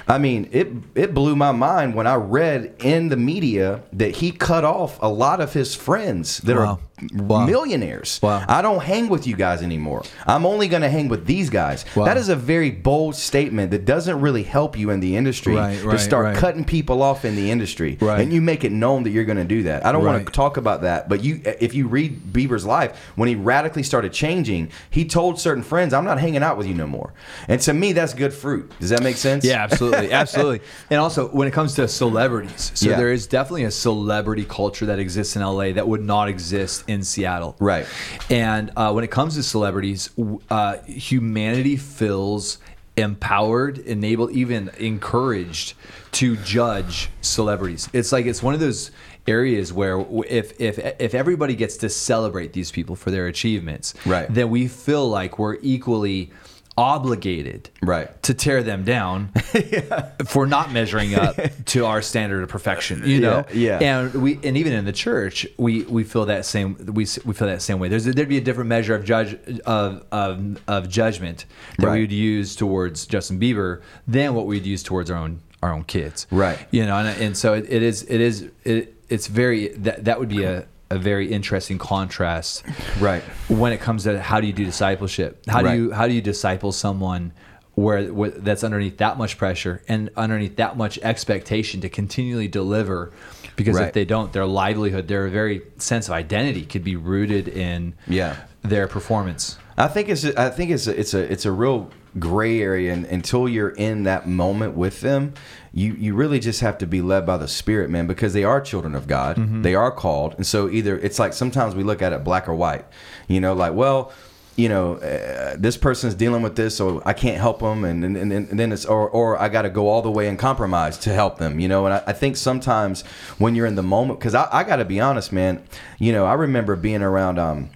[0.07, 4.31] I mean, it it blew my mind when I read in the media that he
[4.31, 6.61] cut off a lot of his friends that Wow.
[6.63, 6.79] are
[7.15, 7.45] Wow.
[7.45, 8.19] millionaires.
[8.23, 8.45] Wow.
[8.47, 10.03] I don't hang with you guys anymore.
[10.25, 11.83] I'm only going to hang with these guys.
[11.95, 12.05] Wow.
[12.05, 15.77] That is a very bold statement that doesn't really help you in the industry Right,
[15.79, 16.37] to right, start right.
[16.37, 17.97] cutting people off in the industry.
[17.99, 18.21] Right.
[18.21, 19.85] And you make it known that you're going to do that.
[19.85, 23.27] I don't want to talk about that, but you if you read Bieber's life, when
[23.27, 26.87] he radically started changing, he told certain friends, "I'm not hanging out with you no
[26.87, 27.11] more."
[27.49, 28.71] And to me, that's good fruit.
[28.79, 29.43] Does that make sense?
[29.43, 30.61] Yeah, absolutely, absolutely.
[30.89, 32.97] And also, when it comes to celebrities, so Yeah.
[32.97, 37.03] there is definitely a celebrity culture that exists in LA that would not exist in
[37.03, 37.55] Seattle.
[37.59, 37.85] Right.
[38.29, 40.09] And uh, when it comes to celebrities,
[40.49, 42.57] uh, humanity feels
[42.95, 45.73] empowered, enabled, even encouraged
[46.13, 47.89] to judge celebrities.
[47.91, 48.91] It's like it's one of those
[49.25, 54.31] areas where if if if everybody gets to celebrate these people for their achievements, Right.
[54.31, 56.31] then we feel like we're equally
[56.77, 58.21] obligated Right.
[58.23, 59.31] to tear them down
[60.25, 63.89] for not measuring up to our standard of perfection you know Yeah, yeah.
[63.99, 67.47] and we and even in the church we we feel that same we we feel
[67.47, 71.45] that same way there's there'd be a different measure of judge of of, of judgment
[71.77, 71.93] that Right.
[71.93, 75.83] we would use towards Justin Bieber than what we'd use towards our own our own
[75.83, 76.59] kids Right.
[76.71, 80.19] you know and, and so it, it is it is it, it's very that that
[80.19, 82.63] would be a a very interesting contrast
[82.99, 83.23] Right.
[83.47, 85.75] when it comes to how do you do discipleship how Right.
[85.75, 87.33] do you how do you disciple someone
[87.75, 93.11] where, where that's underneath that much pressure and underneath that much expectation to continually deliver
[93.55, 93.87] because Right.
[93.87, 98.35] if they don't their livelihood their very sense of identity could be rooted in Yeah.
[98.61, 102.61] their performance I think it's i think it's a, it's a it's a real gray
[102.61, 105.33] area and until you're in that moment with them
[105.73, 108.61] you you really just have to be led by the spirit man because they are
[108.61, 109.37] children of God.
[109.63, 110.35] They are called.
[110.35, 112.85] And so either it's like sometimes we look at it black or white
[113.27, 114.11] you know like well
[114.55, 118.15] you know uh, this person's dealing with this so I can't help them and and,
[118.15, 120.97] and, and then it's or or I got to go all the way and compromise
[120.99, 121.85] to help them you know?
[121.85, 123.01] And I, I think sometimes
[123.39, 125.63] when you're in the moment because I, I got to be honest man
[125.97, 127.71] you know I remember being around um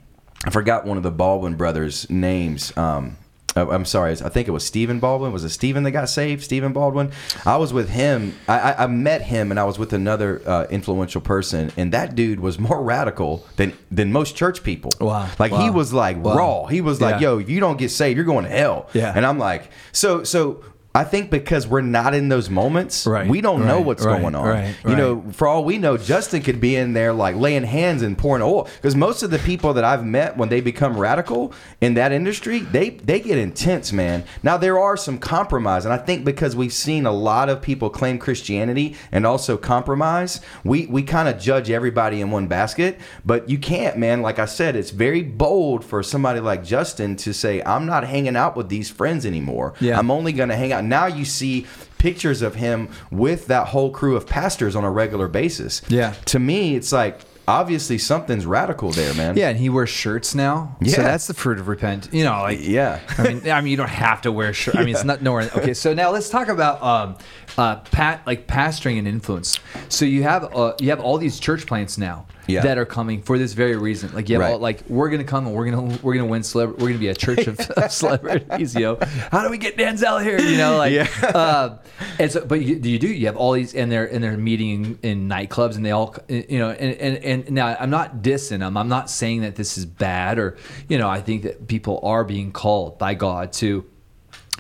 [0.46, 2.76] I forgot one of the Baldwin brothers' names.
[2.78, 3.18] Um,
[3.58, 5.32] uh, I'm sorry, I think it was Stephen Baldwin.
[5.34, 6.44] Was it Stephen that got saved?
[6.44, 7.12] Stephen Baldwin.
[7.46, 8.36] I was with him.
[8.48, 12.16] I, I, I met him, and I was with another uh, influential person, and that
[12.16, 14.92] dude was more radical than than most church people.
[15.02, 15.30] Wow.
[15.40, 16.36] Like he was like Wow.
[16.36, 16.66] raw.
[16.68, 17.32] He was like, Yeah.
[17.32, 19.12] "Yo, if you don't get saved, you're going to hell." Yeah.
[19.16, 20.64] And I'm like, so so.
[20.98, 24.34] I think because we're not in those moments, Right, we don't know what's right, going
[24.34, 24.48] on.
[24.48, 28.02] right, You know, for all we know, Justin could be in there like laying hands
[28.02, 28.68] and pouring oil.
[28.78, 32.62] Because most of the people that I've met when they become radical in that industry,
[32.62, 34.24] they they get intense, man.
[34.42, 37.92] Now there are some compromise, and I think because we've seen a lot of people
[37.92, 43.00] claim Christianity and also compromise, we we kind of judge everybody in one basket.
[43.24, 44.24] But you can't, man.
[44.24, 48.36] Like I said, it's very bold for somebody like Justin to say, "I'm not hanging
[48.36, 49.76] out with these friends anymore.
[49.80, 50.00] Yeah.
[50.00, 51.66] I'm only going to hang out." Now you see
[51.98, 55.82] pictures of him with that whole crew of pastors on a regular basis.
[55.88, 56.14] Yeah.
[56.26, 59.38] To me, it's like obviously something's radical there, man.
[59.38, 60.96] yeah and he wears shirts now Yeah.
[60.98, 63.00] so that's the fruit of repent you know like Yeah.
[63.18, 64.76] I mean, I mean, you don't have to wear shirt.
[64.76, 65.50] I mean, it's not nowhere.
[65.56, 67.16] Okay, so now let's talk about um,
[67.58, 69.60] uh, pat like pastoring and influence.
[69.90, 72.62] So you have uh, you have all these church plants now Yeah.
[72.62, 74.12] that are coming for this very reason.
[74.14, 74.54] Like, you have Right.
[74.54, 77.16] all, like we're gonna come and we're gonna we're gonna win We're gonna be a
[77.16, 78.76] church of, of celebrities.
[78.76, 78.98] You know,
[79.32, 80.40] how do we get Denzel here?
[80.40, 81.08] You know, like, Yeah.
[81.24, 81.78] uh,
[82.20, 83.08] and so, but you, you do.
[83.08, 86.60] You have all these, and they're and they're meeting in nightclubs, and they all, you
[86.60, 88.78] know, and and and now I'm not dissing them.
[88.78, 90.58] I'm not saying that this is bad, or
[90.90, 93.84] you know, I think that people are being called by God to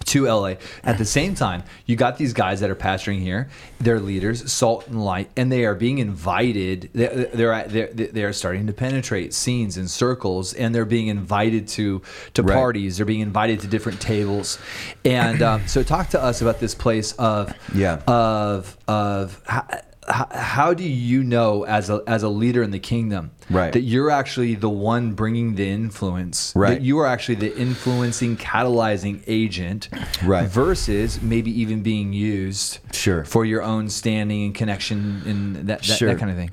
[0.08, 0.56] to LA.
[0.84, 3.50] At the same time, you got these guys that are pastoring here.
[3.80, 6.89] They're leaders, salt and light, and they are being invited.
[6.93, 12.02] They're they're they're, starting to penetrate scenes and circles, and they're being invited to
[12.34, 12.56] to Right.
[12.56, 12.98] parties.
[12.98, 14.60] They're being invited to different tables,
[15.06, 17.96] and um, so talk to us about this place of Yeah.
[18.08, 19.41] of of.
[19.46, 19.65] How,
[20.08, 23.72] how do you know as a as a leader in the kingdom Right.
[23.74, 26.72] that you're actually the one bringing the influence Right.
[26.76, 29.89] that you are actually the influencing catalyzing agent
[30.24, 30.48] Right.
[30.50, 33.24] versus maybe even being used Sure.
[33.26, 36.10] for your own standing and connection and that, that, Sure.
[36.10, 36.52] that kind of thing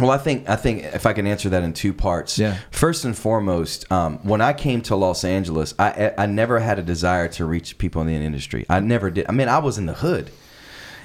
[0.00, 2.38] Well, I think I think if I can answer that in two parts.
[2.38, 2.56] Yeah.
[2.70, 5.88] First and foremost, um, when I came to Los Angeles, I
[6.18, 8.64] I I never had a desire to reach people in the industry.
[8.70, 9.26] I never did.
[9.28, 10.30] I mean, I was in the hood.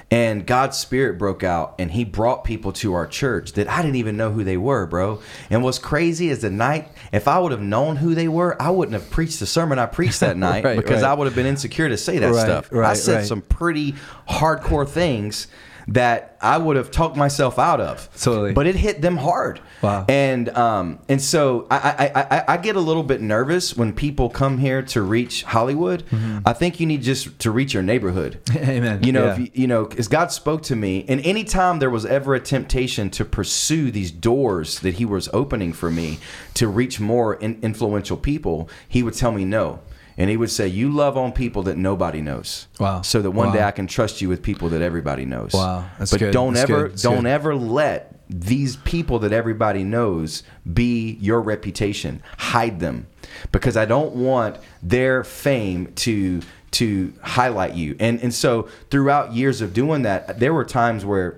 [0.09, 3.97] And God's spirit broke out and he brought people to our church that I didn't
[3.97, 5.21] even know who they were, bro.
[5.49, 8.69] And what's crazy is the night, if I would have known who they were, I
[8.69, 11.11] wouldn't have preached the sermon I preached that night Right, because right.
[11.11, 12.73] I would have been insecure to say that Right, stuff.
[12.73, 13.95] I said some pretty
[14.29, 15.47] hardcore things
[15.89, 18.09] that I would have talked myself out of.
[18.19, 18.51] Totally.
[18.53, 19.61] But it hit them hard.
[19.81, 20.05] Wow.
[20.09, 24.29] And um and so I I, I I get a little bit nervous when people
[24.29, 26.03] come here to reach Hollywood.
[26.45, 28.39] I think you need just to reach your neighborhood.
[28.55, 29.03] Amen.
[29.03, 29.31] You know, Yeah.
[29.33, 32.39] if you, you know, because God spoke to me, and anytime there was ever a
[32.39, 36.19] temptation to pursue these doors that He was opening for me
[36.55, 39.79] to reach more in, influential people, He would tell me no.
[40.17, 43.01] And he would say, "You love on people that nobody knows, Wow.
[43.03, 43.53] so that one Wow.
[43.53, 45.85] day I can trust you with people that everybody knows." Wow.
[45.99, 46.33] That's but good.
[46.33, 46.97] don't That's ever, good.
[47.01, 47.29] Don't good.
[47.29, 52.21] ever let these people that everybody knows be your reputation.
[52.37, 53.07] Hide them,
[53.51, 57.95] because I don't want their fame to to highlight you.
[57.99, 61.37] And and so throughout years of doing that, there were times where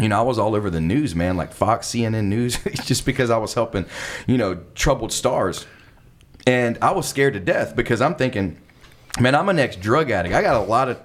[0.00, 3.30] you know, I was all over the news, man, like Fox, CNN News, just because
[3.30, 3.84] I was helping,
[4.28, 5.66] you know, troubled stars.
[6.48, 8.56] And I was scared to death because I'm thinking,
[9.20, 10.34] man, I'm an ex drug addict.
[10.34, 10.98] I got a lot of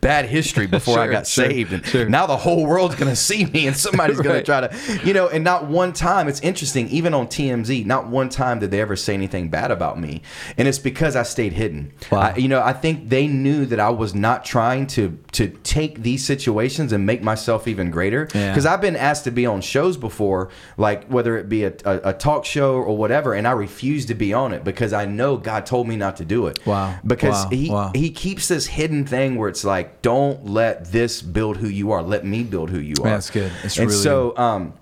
[0.00, 1.72] bad history before I got sure, saved.
[1.72, 2.08] And sure.
[2.08, 5.12] now the whole world's going to see me and somebody's going to try to, you
[5.12, 8.80] know, and not one time, it's interesting, even on TMZ, not one time did they
[8.80, 10.22] ever say anything bad about me.
[10.56, 11.92] And it's because I stayed hidden.
[12.10, 12.20] Wow.
[12.20, 16.02] I, you know, I think they knew that I was not trying to to take
[16.02, 18.28] these situations and make myself even greater.
[18.34, 18.50] Yeah.
[18.50, 22.10] Because I've been asked to be on shows before, like whether it be a, a,
[22.10, 25.36] a talk show or whatever, and I refuse to be on it because I know
[25.36, 26.64] God told me not to do it.
[26.66, 26.98] Wow.
[27.06, 27.50] Because Wow.
[27.50, 27.90] he Wow.
[27.94, 32.02] he keeps this hidden thing where it's like, don't let this build who you are.
[32.02, 33.10] Let me build who you are.
[33.10, 33.52] That's good.
[33.62, 34.72] That's and really so um,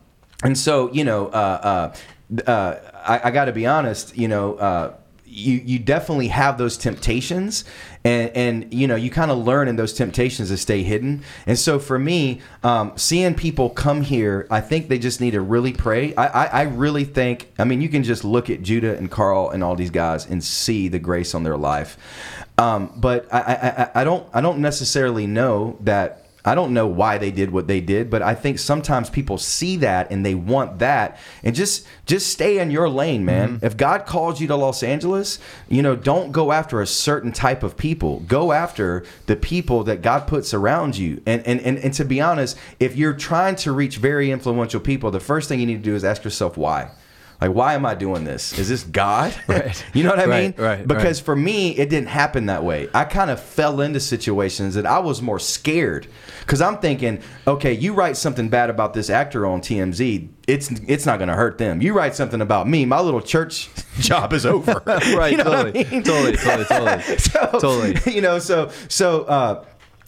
[0.44, 1.92] and so you know, uh,
[2.30, 4.16] uh, uh, I, I got to be honest.
[4.16, 4.94] You know, uh,
[5.34, 7.64] you you definitely have those temptations,
[8.04, 11.24] and and you know, you kind of learn in those temptations to stay hidden.
[11.46, 15.40] And so for me, um, seeing people come here, I think they just need to
[15.40, 16.14] really pray.
[16.14, 17.50] I, I I really think.
[17.58, 20.42] I mean, you can just look at Judah and Carl and all these guys and
[20.42, 21.96] see the grace on their life.
[22.58, 26.86] Um, but I, I, I- I don't I don't necessarily know that I don't know
[26.86, 30.34] why they did what they did, but I think sometimes people see that and they
[30.34, 33.60] want that, and just just stay in your lane, man.
[33.62, 35.38] If God calls you to Los Angeles,
[35.70, 38.20] you know, don't go after a certain type of people.
[38.28, 41.22] Go after the people that God puts around you.
[41.24, 45.10] And and and, and to be honest, if you're trying to reach very influential people,
[45.10, 46.90] the first thing you need to do is ask yourself why.
[47.46, 48.58] Like, why am I doing this?
[48.58, 49.34] Is this God?
[49.48, 49.84] Right.
[49.92, 50.64] you know what I Right, mean?
[50.64, 51.24] right, Because right.
[51.26, 52.88] for me, it didn't happen that way.
[52.94, 56.06] I kind of fell into situations that I was more scared
[56.40, 61.04] because I'm thinking, okay, you write something bad about this actor on TMZ, it's it's
[61.06, 61.80] not going to hurt them.
[61.82, 64.82] You write something about me, my little church job is over.
[64.86, 66.02] right, You know what I totally, mean?
[66.02, 68.14] totally, totally, totally, so, totally.
[68.14, 69.64] You know, so so uh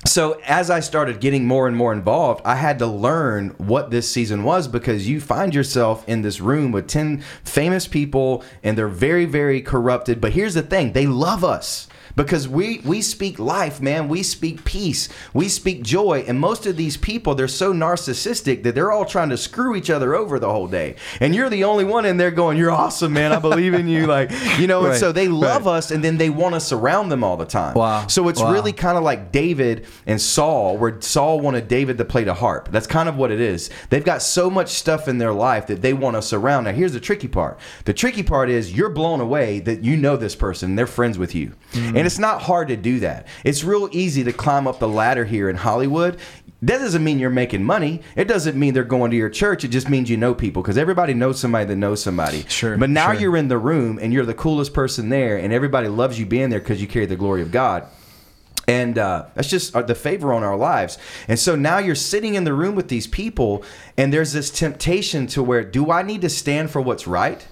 [0.07, 4.09] so as I started getting more and more involved, I had to learn what this
[4.09, 8.89] season was because you find yourself in this room with 10 famous people and they're
[8.89, 11.89] very very corrupted, but here's the thing, they love us.
[12.17, 14.09] Because we we speak life, man.
[14.09, 15.09] We speak peace.
[15.35, 16.25] We speak joy.
[16.27, 19.91] And most of these people, they're so narcissistic that they're all trying to screw each
[19.91, 20.97] other over the whole day.
[21.21, 23.33] And you're the only one in there going, "You're awesome, man.
[23.33, 25.75] I believe in you." Like, you know, and so they love right.
[25.75, 27.75] us and then they want to surround them all the time.
[27.75, 28.07] Wow.
[28.07, 28.53] So it's Wow.
[28.53, 32.71] really kind of like David and Saul, where Saul wanted David to play the harp.
[32.71, 33.69] That's kind of what it is.
[33.91, 36.65] They've got so much stuff in their life that they want us around.
[36.65, 37.59] Now, here's the tricky part.
[37.85, 41.35] The tricky part is you're blown away that you know this person, they're friends with
[41.35, 41.53] you.
[41.75, 43.27] And it's not hard to do that.
[43.45, 46.19] It's real easy to climb up the ladder here in Hollywood.
[46.63, 48.01] That doesn't mean you're making money.
[48.17, 49.63] It doesn't mean they're going to your church.
[49.65, 52.45] It just means you know people because everybody knows somebody that knows somebody.
[52.49, 53.21] Sure, But now sure.
[53.21, 56.49] you're in the room and you're the coolest person there, and everybody loves you being
[56.49, 57.87] there because you carry the glory of God.
[58.69, 60.99] And uh, that's just uh, the favor on our lives.
[61.29, 63.63] And so now you're sitting in the room with these people,
[63.97, 67.47] and there's this temptation to where do I need to stand for what's right?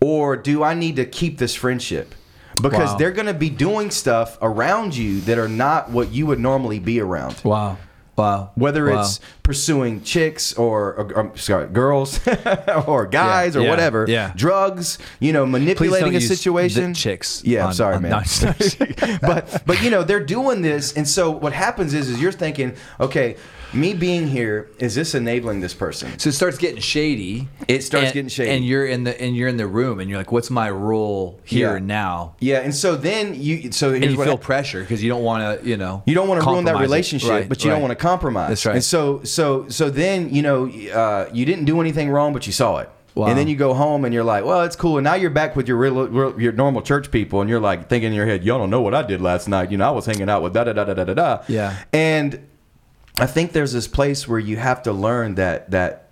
[0.00, 2.14] Or do I need to keep this friendship?
[2.60, 2.96] Because Wow.
[2.98, 6.78] they're going to be doing stuff around you that are not what you would normally
[6.78, 7.40] be around.
[7.44, 7.78] Wow,
[8.16, 8.50] wow.
[8.56, 9.00] Whether Wow.
[9.00, 12.20] it's pursuing chicks or, or, or sorry, girls
[12.86, 14.32] or guys or yeah, whatever, yeah.
[14.36, 16.90] drugs, you know, manipulating a situation.
[16.92, 17.42] the chicks.
[17.44, 18.12] Yeah, I'm sorry, on- man.
[19.22, 22.74] but but you know they're doing this, and so what happens is is you're thinking,
[23.00, 23.36] okay,
[23.74, 26.18] me being here is this enabling this person?
[26.18, 27.48] So it starts getting shady.
[27.68, 28.50] It starts and- getting shady.
[28.50, 31.40] and you're in the and you're in the room, and you're like, "What's my role
[31.44, 31.76] here Yeah.
[31.76, 35.08] and now?" Yeah, and so then you so And you feel hap- pressure because you
[35.08, 37.70] don't want to, you know, you don't want to ruin that relationship, Right, but you
[37.70, 38.48] don't want to compromise.
[38.48, 38.74] That's right.
[38.76, 42.52] And so so so then you know uh, you didn't do anything wrong, but you
[42.52, 42.90] saw it.
[43.14, 43.26] Wow.
[43.26, 44.96] And then you go home and you're like, well, it's cool.
[44.96, 47.90] And now you're back with your real, real, your normal church people, and you're like
[47.90, 49.70] thinking in your head, y'all don't know what I did last night.
[49.70, 51.42] You know, I was hanging out with da da da da da da da.
[51.46, 51.76] Yeah.
[51.92, 52.38] And
[53.18, 56.08] I think there's this place where you have to learn that that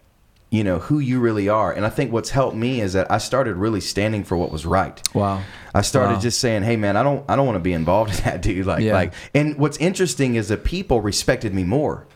[0.50, 1.72] you know who you really are.
[1.72, 4.66] And I think what's helped me is that I started really standing for what was
[4.66, 5.00] right.
[5.14, 5.42] Wow.
[5.74, 6.20] I started Wow.
[6.20, 8.66] just saying, "Hey, man, I don't, I don't want to be involved in that, dude."
[8.66, 8.94] Like, Yeah.
[8.94, 12.06] like, and what's interesting is that people respected me more.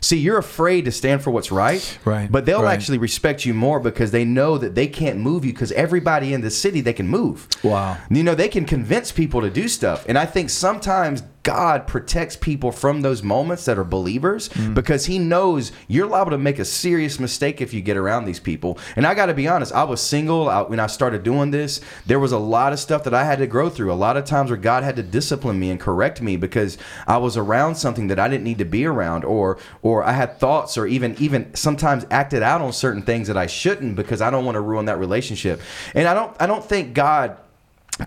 [0.00, 2.72] See, you're afraid to stand for what's right, Right, But they'll right.
[2.74, 6.40] actually respect you more because they know that they can't move you because everybody in
[6.40, 7.46] the city they can move.
[7.62, 7.96] Wow.
[8.10, 12.36] You know, they can convince people to do stuff, and I think sometimes God protects
[12.36, 14.74] people from those moments that are believers Mm.
[14.74, 18.38] because He knows you're liable to make a serious mistake if you get around these
[18.40, 18.78] people.
[18.96, 21.80] And I got to be honest, I was single I, when I started doing this.
[22.06, 23.92] There was a lot of stuff that I had to grow through.
[23.92, 27.16] A lot of times where God had to discipline me and correct me because I
[27.18, 30.78] was around something that I didn't need to be around, or or I had thoughts,
[30.78, 34.44] or even even sometimes acted out on certain things that I shouldn't because I don't
[34.44, 35.60] want to ruin that relationship.
[35.94, 37.36] And I don't I don't think God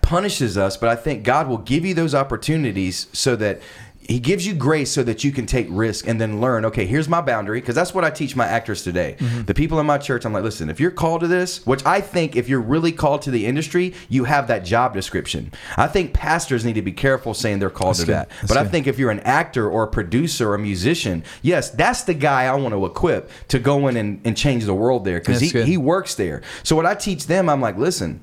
[0.02, 3.60] punishes us, but I think God will give you those opportunities so that
[4.08, 7.08] he gives you grace so that you can take risk and then learn okay here's
[7.08, 9.16] my boundary because that's what i teach my actors today.
[9.18, 9.42] Mm-hmm.
[9.42, 12.00] The people in my church i'm like listen if you're called to this which i
[12.00, 15.52] think if you're really called to the industry you have that job description.
[15.76, 18.14] I think pastors need to be careful saying they're called to good.
[18.14, 18.28] that.
[18.28, 21.70] That's but i think if you're an actor or a producer or a musician yes
[21.70, 25.04] that's the guy i want to equip to go in and, and change the world
[25.04, 25.66] there because he, good.
[25.66, 26.42] he works there.
[26.62, 28.22] So what i teach them i'm like listen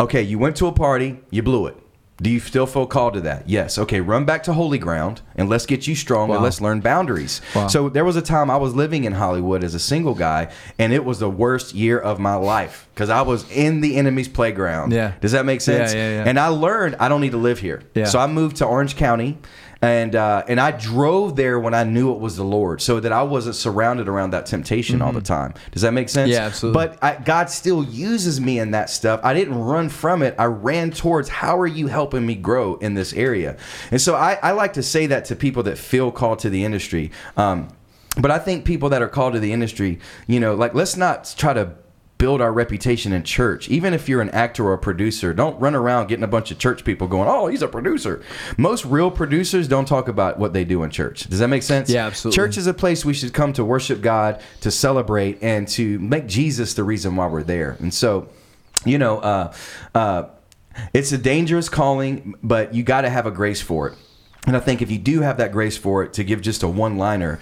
[0.00, 1.76] Okay, you went to a party, you blew it.
[2.20, 3.48] Do you still feel called to that?
[3.48, 3.78] Yes.
[3.78, 7.40] Okay, run back to holy ground and let's get you strong and let's learn boundaries.
[7.54, 7.68] Wow.
[7.68, 10.92] So there was a time I was living in Hollywood as a single guy, and
[10.92, 14.92] it was the worst year of my life because I was in the enemy's playground.
[14.92, 15.14] Yeah.
[15.20, 15.92] Does that make sense?
[15.92, 16.28] Yeah, yeah, yeah.
[16.28, 17.82] And I learned I don't need to live here.
[17.94, 18.04] Yeah.
[18.04, 19.38] So I moved to Orange County.
[19.80, 23.12] And uh, and I drove there when I knew it was the Lord, so that
[23.12, 25.54] I wasn't surrounded around that temptation all the time.
[25.70, 26.30] Does that make sense?
[26.30, 26.40] Mm-hmm.
[26.40, 26.86] Yeah, absolutely.
[26.86, 29.20] But I, God still uses me in that stuff.
[29.22, 30.34] I didn't run from it.
[30.36, 33.56] I ran towards how are you helping me grow in this area?
[33.92, 36.64] And so I, I like to say that to people that feel called to the
[36.64, 37.12] industry.
[37.36, 37.68] Um,
[38.20, 41.32] but I think people that are called to the industry, you know, like let's not
[41.38, 41.74] try to
[42.18, 43.68] build our reputation in church.
[43.68, 46.58] Even if you're an actor or a producer, don't run around getting a bunch of
[46.58, 48.20] church people going, "Oh, he's a producer."
[48.56, 51.24] Most real producers don't talk about what they do in church.
[51.24, 51.88] Does that make sense?
[51.88, 52.36] Yeah, absolutely.
[52.36, 56.26] Church is a place we should come to worship God, to celebrate, and to make
[56.26, 57.76] Jesus the reason why we're there.
[57.80, 58.28] And so,
[58.84, 59.52] you know, uh,
[59.94, 60.24] uh,
[60.92, 63.94] it's a dangerous calling, but you got to have a grace for it.
[64.48, 66.68] And I think if you do have that grace for it, to give just a
[66.68, 67.38] one liner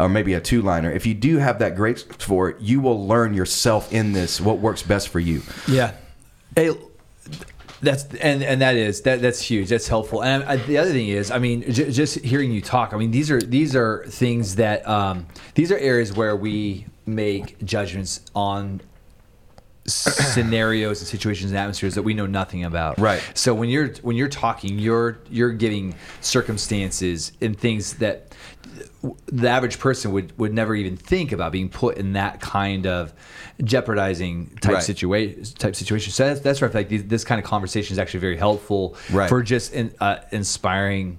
[0.00, 3.06] or maybe a two liner, if you do have that grace for it, you will
[3.06, 5.42] learn yourself in this what works best for you.
[5.68, 5.92] Yeah.
[6.54, 6.70] Hey,
[7.82, 9.68] that's and and that is that that's huge.
[9.68, 10.24] That's helpful.
[10.24, 12.94] And I, the other thing is, I mean, j- just hearing you talk.
[12.94, 17.62] I mean, these are these are things that um, these are areas where we make
[17.66, 18.80] judgments on
[19.86, 22.98] scenarios and situations and atmospheres that we know nothing about.
[22.98, 23.22] Right.
[23.34, 28.34] So when you're when you're talking, you're you're giving circumstances and things that
[29.26, 33.12] the average person would would never even think about being put in that kind of
[33.64, 34.82] jeopardizing type Right.
[34.82, 36.12] situation type situation.
[36.12, 38.36] So that's, that's where I feel like these, this kind of conversation is actually very
[38.36, 39.28] helpful Right.
[39.28, 41.18] for just in, uh, inspiring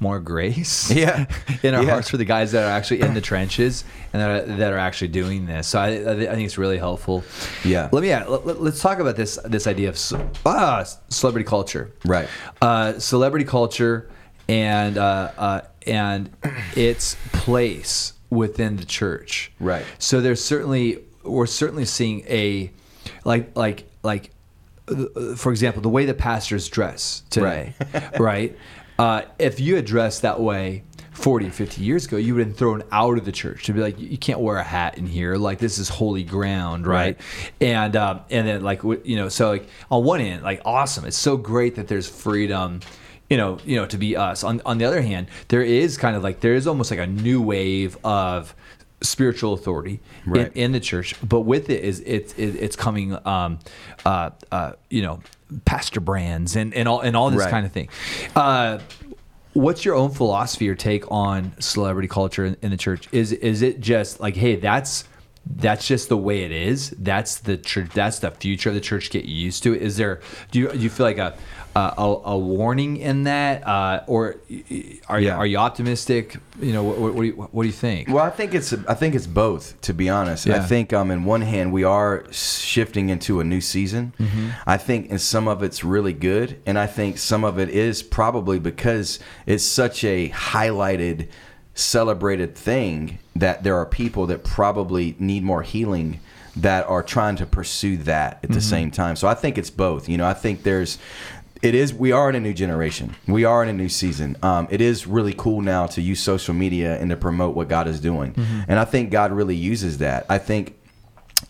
[0.00, 1.26] more grace Yeah.
[1.62, 1.90] in our Yeah.
[1.90, 4.78] hearts for the guys that are actually in the trenches and that are, that are
[4.78, 5.66] actually doing this.
[5.68, 7.24] So I, I think it's really helpful.
[7.64, 7.88] Yeah.
[7.92, 9.98] Let me yeah, let, let's talk about this this idea of
[10.44, 11.92] ah, celebrity culture.
[12.04, 12.28] Right.
[12.60, 14.10] Uh, celebrity culture
[14.48, 16.30] and uh, uh, and
[16.76, 19.52] its place within the church.
[19.60, 19.84] Right.
[19.98, 22.70] So there's certainly we're certainly seeing a
[23.24, 24.30] like like like
[24.88, 27.74] uh, for example the way the pastors dress today,
[28.18, 28.56] right?
[28.98, 30.82] Uh, if you had dressed that way
[31.12, 33.72] 40 or 50 years ago, you would have been thrown out of the church to
[33.72, 35.36] be like, you can't wear a hat in here.
[35.36, 37.18] Like this is holy ground, right?
[37.60, 41.16] And um, and then like you know, so like on one end, like awesome, it's
[41.16, 42.80] so great that there's freedom
[43.28, 44.44] you know, you know, to be us.
[44.44, 47.06] On on the other hand, there is kind of like there is almost like a
[47.08, 48.54] new wave of
[49.00, 50.46] spiritual authority Right.
[50.54, 53.58] in, in the church, but with it is it's it, it's coming, um,
[54.04, 55.20] uh, uh, you know,
[55.64, 57.50] pastor brands and and all and all this Right.
[57.50, 57.88] kind of thing.
[58.34, 58.78] Uh,
[59.52, 63.08] what's your own philosophy or take on celebrity culture in, in the church?
[63.12, 65.04] Is is it just like, hey, that's
[65.48, 66.90] that's just the way it is.
[66.98, 67.90] That's the church.
[67.94, 69.10] That's the future of the church.
[69.10, 69.82] Get used to it.
[69.82, 70.20] Is there?
[70.50, 71.36] Do you do you feel like a
[71.76, 74.36] a, a, a warning in that, uh, or
[75.08, 75.36] are you Yeah.
[75.36, 76.36] are you optimistic?
[76.60, 78.08] You know, what, what, do you what do you think?
[78.08, 79.78] Well, I think it's I think it's both.
[79.82, 83.60] To be honest, I think um, in one hand we are shifting into a new
[83.60, 84.14] season.
[84.18, 84.48] Mm-hmm.
[84.66, 88.02] I think in some of it's really good, and I think some of it is
[88.02, 91.28] probably because it's such a highlighted,
[91.74, 96.20] celebrated thing that there are people that probably need more healing
[96.56, 99.14] that are trying to pursue that at the same time.
[99.14, 100.08] So I think it's both.
[100.08, 100.96] You know, I think there's
[101.62, 103.14] it is we are in a new generation.
[103.26, 104.36] We are in a new season.
[104.42, 107.88] Um, it is really cool now to use social media and to promote what god
[107.88, 108.34] is doing.
[108.68, 110.26] And i think god really uses that.
[110.28, 110.74] I think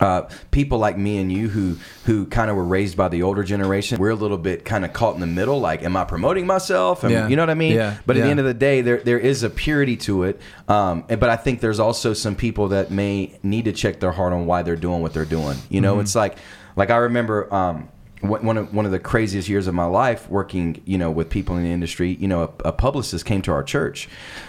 [0.01, 3.45] uh, people like me and you who who kind of were raised by the older
[3.45, 6.45] generation we're a little bit kind of caught in the middle like am i promoting
[6.47, 7.03] myself?
[7.05, 7.29] And Yeah.
[7.29, 7.75] you know what i mean?
[7.77, 7.97] Yeah.
[8.05, 10.41] but at the end of the day there there is a purity to it.
[10.69, 14.33] Um, but i think there's also some people that may need to check their heart
[14.33, 15.57] on why they're doing what they're doing.
[15.71, 16.37] You know it's like
[16.75, 17.89] like i remember um,
[18.21, 21.29] one one of one of the craziest years of my life working you know with
[21.29, 24.09] people in the industry you know a, a publicist came to our church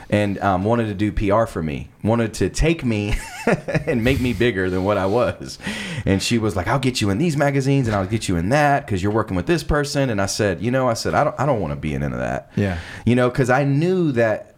[0.10, 3.14] and um, wanted to do PR for me wanted to take me
[3.86, 5.60] and make me bigger than what I was.
[6.06, 8.50] And she was like I'll get you in these magazines and I'll get you in
[8.50, 10.10] that because you're working with this person.
[10.10, 12.04] And I said you know I said I don't I don't want to be in
[12.04, 12.52] of that.
[12.56, 12.80] Yeah.
[13.06, 14.56] you know because I knew that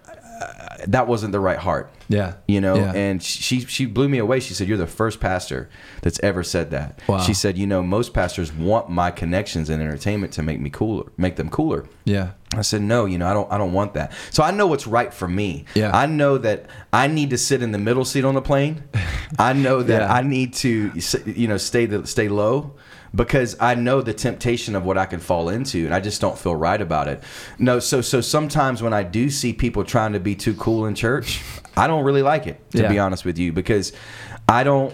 [0.88, 1.92] that wasn't the right heart.
[2.08, 2.34] Yeah.
[2.48, 2.94] You know, Yeah.
[2.94, 4.40] and she she blew me away.
[4.40, 5.70] She said, "You're the first pastor
[6.02, 7.20] that's ever said that." Wow.
[7.20, 11.06] She said, "You know, most pastors want my connections in entertainment to make me cooler,
[11.18, 12.30] make them cooler." Yeah.
[12.56, 14.88] I said, "No, you know, I don't I don't want that." So I know what's
[14.88, 15.66] right for me.
[15.76, 15.92] Yeah.
[15.96, 18.84] I know that I need to sit in the middle seat on the plane.
[19.38, 20.14] I know that Yeah.
[20.14, 20.92] I need to
[21.26, 22.72] you know, stay the stay low
[23.14, 26.38] because I know the temptation of what I can fall into and I just don't
[26.38, 27.24] feel right about it.
[27.58, 30.96] No, so so sometimes when I do see people trying to be too cool in
[30.96, 31.42] church,
[31.76, 32.90] I don't really like it to Yeah.
[32.90, 33.94] be honest with you because
[34.48, 34.94] I don't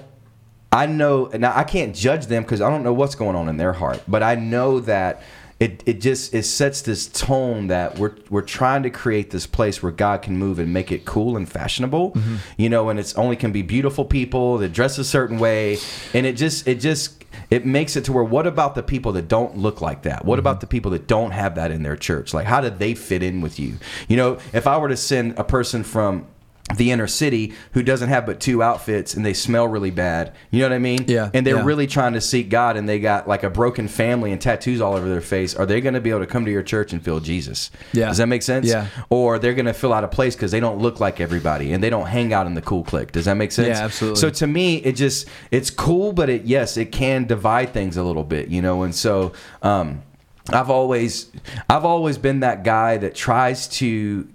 [0.72, 3.58] I know now I can't judge them because I don't know what's going on in
[3.58, 5.22] their heart, but I know that
[5.58, 9.82] it, it just it sets this tone that we're we're trying to create this place
[9.82, 12.36] where God can move and make it cool and fashionable, Mm-hmm.
[12.58, 15.78] you know, and it's only can be beautiful people that dress a certain way,
[16.14, 19.28] and it just it just it makes it to where what about the people that
[19.28, 20.26] don't look like that?
[20.26, 20.62] What about mm-hmm.
[20.62, 22.34] the people that don't have that in their church?
[22.34, 23.78] Like how do they fit in with you?
[24.08, 26.28] You know, if I were to send a person from
[26.74, 30.34] the inner city who doesn't have but two outfits and they smell really bad.
[30.50, 31.06] You know what I mean?
[31.08, 31.64] Yeah, And they're yeah.
[31.64, 34.96] really trying to seek God and they got like a broken family and tattoos all
[34.96, 35.54] over their face.
[35.56, 37.70] Are they going to be able to come to your church and feel Jesus?
[37.94, 38.08] Yeah.
[38.08, 38.66] Does that make sense?
[38.66, 38.88] Yeah.
[39.10, 41.84] Or they're going to feel out of place because they don't look like everybody and
[41.84, 43.12] they don't hang out in the cool clique.
[43.12, 43.78] Does that make sense?
[43.78, 44.20] Yeah, absolutely.
[44.20, 48.04] So to me, it just, it's cool, but it, yes, it can divide things a
[48.04, 48.82] little bit, you know?
[48.82, 50.02] And so, um,
[50.50, 51.32] I've always,
[51.70, 54.28] I've always been that guy that tries to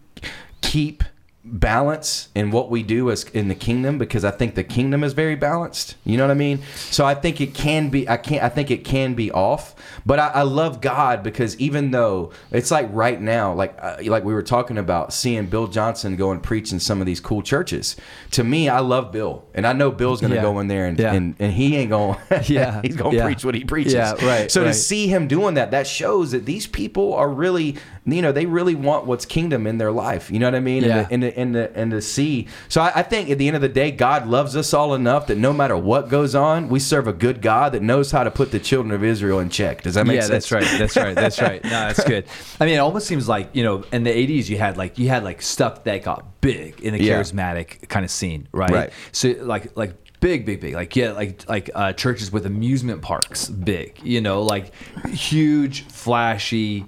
[0.60, 1.04] keep
[1.50, 5.12] balance in what we do as in the kingdom because I think the kingdom is
[5.12, 5.96] very balanced.
[6.04, 6.60] You know what I mean?
[6.90, 9.74] So I think it can be I can't I think it can be off,
[10.06, 14.24] but I, I love God because even though it's like right now, like uh, like
[14.24, 17.42] we were talking about seeing Bill Johnson go and preach in some of these cool
[17.42, 17.96] churches.
[18.32, 20.42] To me, I love Bill, and I know Bill's going to Yeah.
[20.42, 21.12] go in there and, Yeah.
[21.12, 22.18] and and he ain't going.
[22.46, 22.80] Yeah.
[22.82, 23.24] he's going to Yeah.
[23.26, 23.92] preach what he preaches.
[23.94, 27.76] Yeah, right, So to see him doing that, that shows that these people are really,
[28.06, 30.30] you know, they really want what's kingdom in their life.
[30.30, 30.84] You know what I mean?
[30.84, 31.06] Yeah.
[31.10, 32.48] And, to, and, to, and, to, and to see.
[32.68, 35.26] So I, I think at the end of the day, God loves us all enough
[35.26, 38.30] that no matter what goes on, we serve a good God that knows how to
[38.30, 39.82] put the children of Israel in check.
[39.82, 40.48] Does that make yeah, sense?
[40.48, 40.78] that's right.
[40.78, 41.14] That's right.
[41.14, 41.62] That's right.
[41.70, 42.24] No, that's good.
[42.58, 45.08] I mean, it almost seems like you know, in the '80s, you had like you
[45.08, 47.20] had like stuff that got big in the Yeah.
[47.20, 48.70] charismatic kind of scene, right?
[48.70, 48.92] Right.
[49.12, 50.74] So like like big, big, big.
[50.74, 54.00] Like yeah, like like uh, churches with amusement parks, big.
[54.02, 54.72] You know, like
[55.08, 56.86] huge, flashy.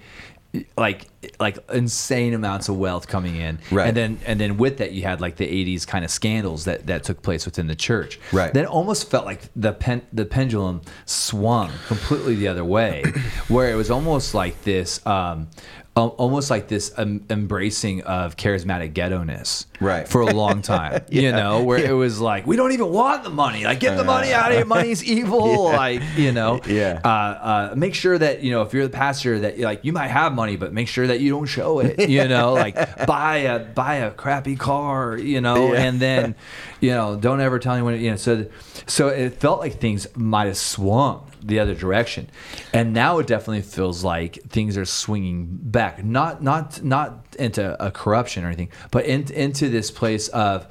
[0.76, 1.08] Like
[1.40, 3.88] like insane amounts of wealth coming in, Right.
[3.88, 6.86] And then and then with that you had like the '80s kind of scandals that
[6.88, 8.52] that took place within the church, Right.
[8.52, 13.02] Then almost felt like the pen, the pendulum swung completely the other way,
[13.48, 15.48] where it was almost like this, um,
[15.96, 20.06] al- almost like this um, embracing of charismatic ghetto ness, Right.
[20.08, 21.02] for a long time.
[21.10, 24.04] You know, where it was like we don't even want the money, like get the
[24.04, 27.00] money out of here, money's evil, like you know, Yeah.
[27.04, 30.08] Uh, uh, make sure that you know if you're the pastor that like you might
[30.08, 32.08] have money, but make sure that you don't show it.
[32.08, 35.82] You know, like buy a buy a crappy car, you know, Yeah.
[35.82, 36.34] and then
[36.80, 38.00] you know don't ever tell anyone.
[38.00, 38.46] You know, so
[38.86, 42.30] so it felt like things might have swung the other direction,
[42.72, 45.81] and now it definitely feels like things are swinging back.
[46.02, 50.66] Not not not into a corruption or anything, but in, into this place of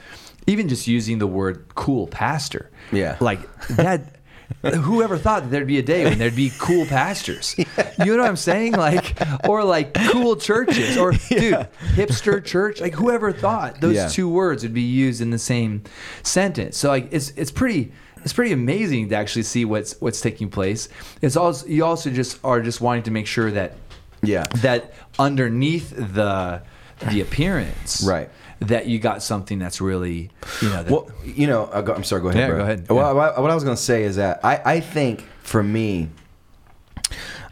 [0.48, 2.72] even just using the word cool pastor.
[2.92, 3.18] Yeah.
[3.20, 4.16] like that.
[4.64, 7.56] Whoever thought that there'd be a day when there'd be cool pastors?
[8.04, 8.74] You know what I'm saying?
[8.74, 9.16] Like,
[9.48, 12.82] or like cool churches, or dude, hipster church.
[12.82, 14.08] Like, whoever thought those Yeah.
[14.10, 15.84] two words would be used in the same
[16.24, 16.78] sentence?
[16.78, 17.92] So, like, it's it's pretty
[18.24, 20.90] it's pretty amazing to actually see what's what's taking place.
[21.22, 23.76] It's also you also just are just wanting to make sure that
[24.24, 24.46] Yeah.
[24.62, 26.62] that underneath the
[27.10, 28.30] the appearance, Right.
[28.60, 30.30] that you got something that's really
[30.62, 32.22] you know that, Well, you know, I'll go, I'm sorry.
[32.22, 32.42] Go ahead.
[32.42, 32.58] Yeah, bro.
[32.58, 32.90] go ahead.
[32.90, 36.10] Well, what what I was going to say is that I, I think for me,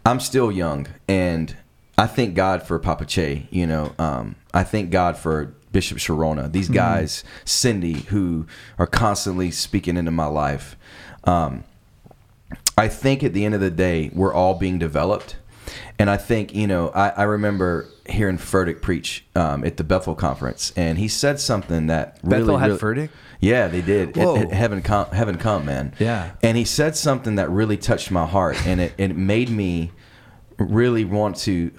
[0.06, 1.54] I'm still young, and
[1.98, 3.46] I thank God for Papa Che.
[3.50, 6.50] You know, um, I thank God for Bishop Sharona.
[6.50, 8.46] These guys, Cindy, who
[8.78, 10.76] are constantly speaking into my life.
[11.24, 11.64] Um,
[12.78, 15.36] I think at the end of the day, we're all being developed.
[15.98, 20.14] And I think, you know, I, I remember hearing Furtick preach um, at the Bethel
[20.14, 22.42] conference, and he said something that really.
[22.42, 23.10] Bethel had really- Furtick?
[23.40, 24.16] Yeah, they did.
[24.16, 24.36] Whoa.
[24.36, 25.94] it- heaven come, heaven come, man.
[25.98, 26.32] Yeah.
[26.42, 29.92] And he said something that really touched my heart, and it, it made me
[30.58, 31.70] really want to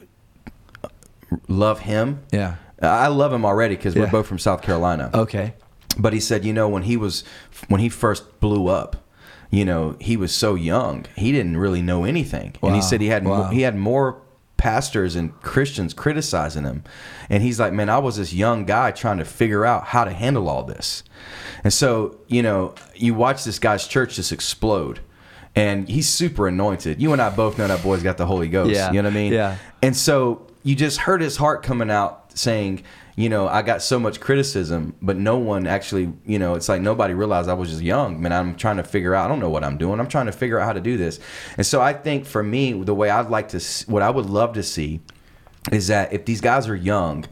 [1.47, 2.21] love him.
[2.31, 2.55] Yeah.
[2.81, 5.11] I love him already because we're both from South Carolina.
[5.13, 5.53] okay
[5.99, 7.23] But he said, you know, when he was
[7.67, 9.07] when he first blew up,
[9.51, 13.07] you know, he was so young, he didn't really know anything, and he said he
[13.07, 13.49] had Wow.
[13.49, 14.21] he had more
[14.57, 16.83] pastors and Christians criticizing him,
[17.29, 20.11] and he's like, man, I was this young guy trying to figure out how to
[20.11, 21.03] handle all this,
[21.63, 25.01] and so you know, you watch this guy's church just explode.
[25.53, 27.01] And he's super anointed.
[27.01, 28.71] You and I both know that boy's got the Holy Ghost.
[28.71, 28.89] Yeah.
[28.93, 29.33] You know what I mean?
[29.33, 29.57] Yeah.
[29.81, 32.83] And so you just heard his heart coming out saying,
[33.21, 36.81] you know, I got so much criticism, but no one actually, you know, it's like
[36.81, 38.19] nobody realized I was just young.
[38.19, 39.25] Man, I'm trying to figure out.
[39.25, 39.99] I don't know what I'm doing.
[39.99, 41.19] I'm trying to figure out how to do this.
[41.55, 44.53] And so I think for me, the way I'd like to, what I would love
[44.53, 45.01] to see,
[45.71, 47.25] is that if these guys are young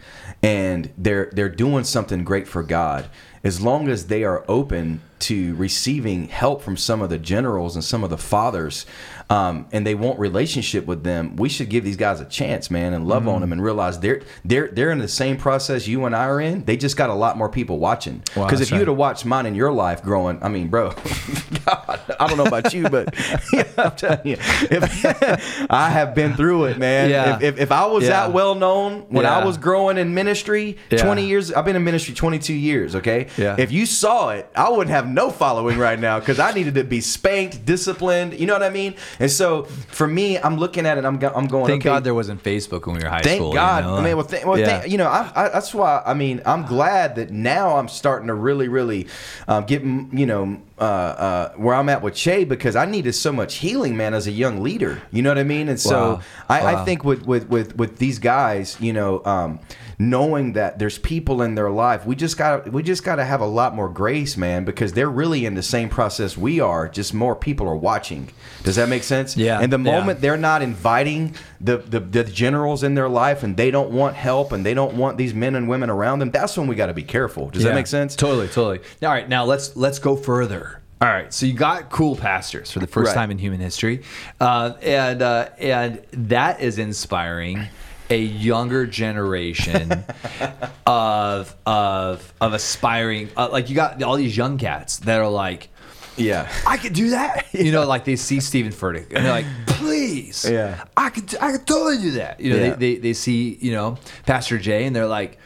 [0.43, 3.09] and they're they're doing something great for God,
[3.43, 7.84] as long as they are open to receiving help from some of the generals and
[7.84, 8.86] some of the fathers,
[9.30, 12.93] um, and they want relationship with them, we should give these guys a chance, man,
[12.93, 13.30] and love Mm-hmm.
[13.30, 16.39] on them and realize they're they're they're in the same process you and I are
[16.39, 16.63] in.
[16.63, 18.20] They just got a lot more people watching.
[18.34, 20.89] Because that's if you would have watched mine in your life growing, I mean, bro,
[21.65, 23.13] God, I don't know about you, but
[23.53, 25.05] yeah, I'm telling you, if,
[25.70, 27.09] I have been through it, man.
[27.09, 27.36] Yeah.
[27.38, 28.09] If, if, if I was Yeah.
[28.28, 31.03] that well known when I was growing in ministry, Yeah.
[31.03, 33.28] 20 years, I've been in ministry 22 years, okay?
[33.38, 33.55] Yeah.
[33.57, 36.84] If you saw it, I wouldn't have no following right now because I needed to
[36.84, 38.95] be spanked, disciplined, you know what I mean?
[39.20, 42.03] And so for me, I'm looking at it, I'm, go- I'm going, Thank okay, God
[42.03, 43.51] there wasn't Facebook when we were high Thank school.
[43.51, 43.84] Thank God.
[43.84, 43.97] You know?
[43.97, 44.66] I mean, well, th- well Yeah.
[44.80, 46.01] thank- you know, I, I, that's why.
[46.05, 49.07] I mean, I'm glad that now I'm starting to really, really
[49.47, 53.34] um, get, you know, uh, uh, where I'm at with Che because I needed so
[53.34, 55.01] much healing, man, as a young leader.
[55.12, 55.68] You know what I mean?
[55.68, 56.22] And so Wow.
[56.47, 59.60] I, I think with, with with with these guys, you know, um,
[60.02, 63.41] knowing that there's people in their life, we just got we just got to have
[63.41, 66.88] a lot more grace, man, because they're really in the same process we are.
[66.88, 68.30] Just more people are watching.
[68.64, 69.36] Does that make sense?
[69.36, 69.60] Yeah.
[69.60, 70.00] And the Yeah.
[70.00, 74.16] moment they're not inviting the, the the generals in their life and they don't want
[74.16, 76.86] help and they don't want these men and women around them that's when we got
[76.88, 78.80] to be careful does that make sense Totally, totally.
[79.04, 80.82] All right, now let's let's go further.
[81.02, 83.14] All right, so you got cool pastors for the first Right.
[83.16, 84.04] time in human history,
[84.41, 87.68] uh, and uh, and that is inspiring
[88.10, 90.03] a younger generation
[90.86, 93.30] of of of aspiring.
[93.38, 95.70] Uh, like you got all these young cats that are like.
[96.18, 97.45] yeah I could do that.
[97.53, 100.45] You know, like they see Steven Furtick and they're like, please.
[100.49, 100.86] Yeah.
[100.95, 102.39] I could I could totally do that.
[102.39, 102.70] You know, Yeah.
[102.76, 105.38] they, they, they see, you know, Pastor Jay and they're like,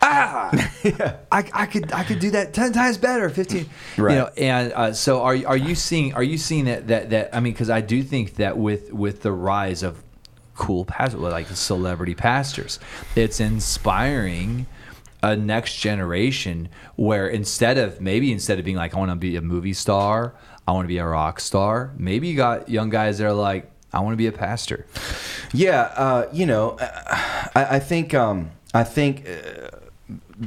[0.00, 0.50] ah,
[0.84, 1.16] yeah.
[1.32, 3.68] I, I could I could do that ten times better, fifteen.
[3.96, 4.12] Right.
[4.14, 7.34] You know, and uh, so are are you seeing are you seeing that that that
[7.36, 10.02] I mean, because I do think that with with the rise of
[10.58, 12.78] cool pastors, like celebrity pastors,
[13.16, 14.66] it's inspiring
[15.22, 19.36] a next generation where instead of maybe instead of being like I want to be
[19.36, 20.34] a movie star,
[20.66, 21.92] I want to be a rock star.
[21.96, 24.84] Maybe you got young guys that are like I want to be a pastor.
[25.54, 29.70] yeah uh, you know I, I think um, i think uh,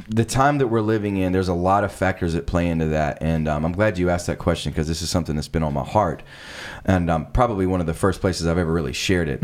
[0.09, 3.17] the time that we're living in there's a lot of factors that play into that
[3.21, 5.73] and um, i'm glad you asked that question because this is something that's been on
[5.73, 6.21] my heart
[6.85, 9.41] and um, probably one of the first places i've ever really shared it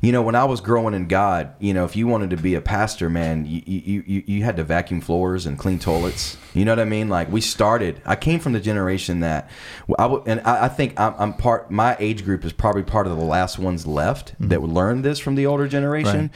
[0.00, 2.54] you know, when I was growing in God, you know, if you wanted to be
[2.54, 6.36] a pastor, man, you, you, you, you had to vacuum floors and clean toilets.
[6.54, 7.08] You know what I mean?
[7.08, 9.50] Like we started, I came from the generation that
[9.98, 13.06] I w- and I, I think I'm, I'm part, my age group is probably part
[13.06, 14.48] of the last ones left mm-hmm.
[14.48, 16.30] that would learn this from the older generation.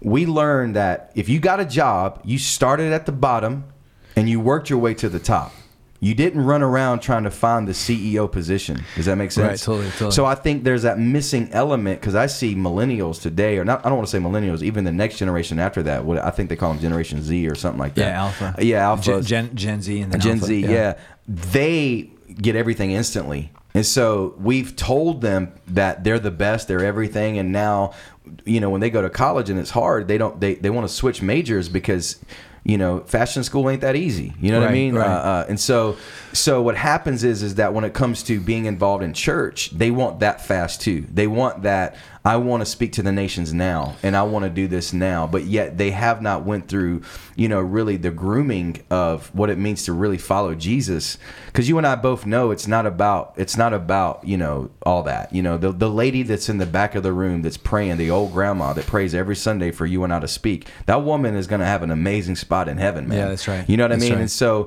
[0.00, 3.64] We learned that if you got a job, you started at the bottom
[4.14, 5.52] and you worked your way to the top.
[6.06, 8.84] You didn't run around trying to find the CEO position.
[8.94, 9.48] Does that make sense?
[9.48, 10.12] Right, totally, totally.
[10.12, 13.84] So I think there's that missing element because I see millennials today, or not.
[13.84, 16.04] I don't want to say millennials, even the next generation after that.
[16.04, 18.06] What I think they call them Generation Z or something like that.
[18.06, 18.54] Yeah, Alpha.
[18.60, 19.20] Yeah, Alpha.
[19.20, 20.46] Gen, Gen, Z and then Gen Alpha.
[20.46, 20.96] Z, yeah.
[21.26, 23.50] They get everything instantly.
[23.74, 27.94] And so we've told them that they're the best, they're everything, and now,
[28.44, 30.88] you know, when they go to college and it's hard, they don't they, they want
[30.88, 32.24] to switch majors because,
[32.66, 34.34] you know, fashion school ain't that easy.
[34.40, 34.96] You know what I mean?
[34.96, 35.06] right.
[35.06, 35.96] Uh, uh, and so
[36.32, 39.92] so what happens is is that when it comes to being involved in church, they
[39.92, 41.06] want that fast too.
[41.12, 41.94] They want that
[42.26, 45.28] I want to speak to the nations now and I want to do this now,
[45.28, 47.02] but yet they have not went through,
[47.36, 51.18] you know, really the grooming of what it means to really follow Jesus
[51.52, 55.04] cuz you and I both know it's not about it's not about, you know, all
[55.04, 55.32] that.
[55.32, 58.10] You know, the the lady that's in the back of the room that's praying, the
[58.10, 60.66] old grandma that prays every Sunday for you and I to speak.
[60.86, 63.18] That woman is going to have an amazing spot in heaven, man.
[63.18, 63.68] Yeah, that's right.
[63.70, 64.12] You know what That's I mean?
[64.14, 64.20] right.
[64.22, 64.66] And so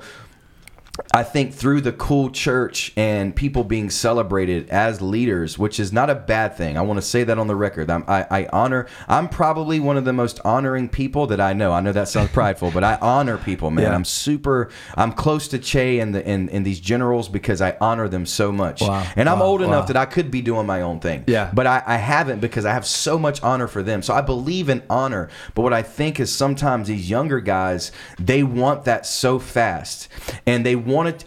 [1.13, 6.09] I think through the cool church and people being celebrated as leaders, which is not
[6.09, 6.77] a bad thing.
[6.77, 7.89] I want to say that on the record.
[7.89, 8.87] I'm, I, I honor.
[9.07, 11.71] I'm probably one of the most honoring people that I know.
[11.71, 13.85] I know that sounds prideful, but I honor people, man.
[13.85, 13.95] Yeah.
[13.95, 14.69] I'm super.
[14.95, 18.51] I'm close to Che and the and, and these generals because I honor them so
[18.51, 18.81] much.
[18.81, 19.05] Wow.
[19.15, 19.45] And I'm Wow.
[19.45, 21.23] old enough that I could be doing my own thing.
[21.27, 21.49] Yeah.
[21.53, 24.01] But I, I haven't because I have so much honor for them.
[24.01, 25.29] So I believe in honor.
[25.55, 30.07] But what I think is sometimes these younger guys, they want that so fast.
[30.45, 30.75] And they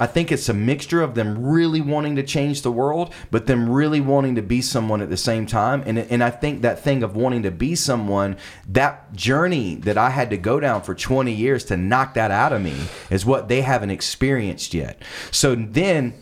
[0.01, 3.69] I think it's a mixture of them really wanting to change the world, but them
[3.69, 5.83] really wanting to be someone at the same time.
[5.87, 8.37] And, and I think that thing of wanting to be someone,
[8.69, 12.53] that journey that I had to go down for 20 years to knock that out
[12.53, 12.77] of me
[13.11, 15.01] is what they haven't experienced yet.
[15.31, 16.15] So then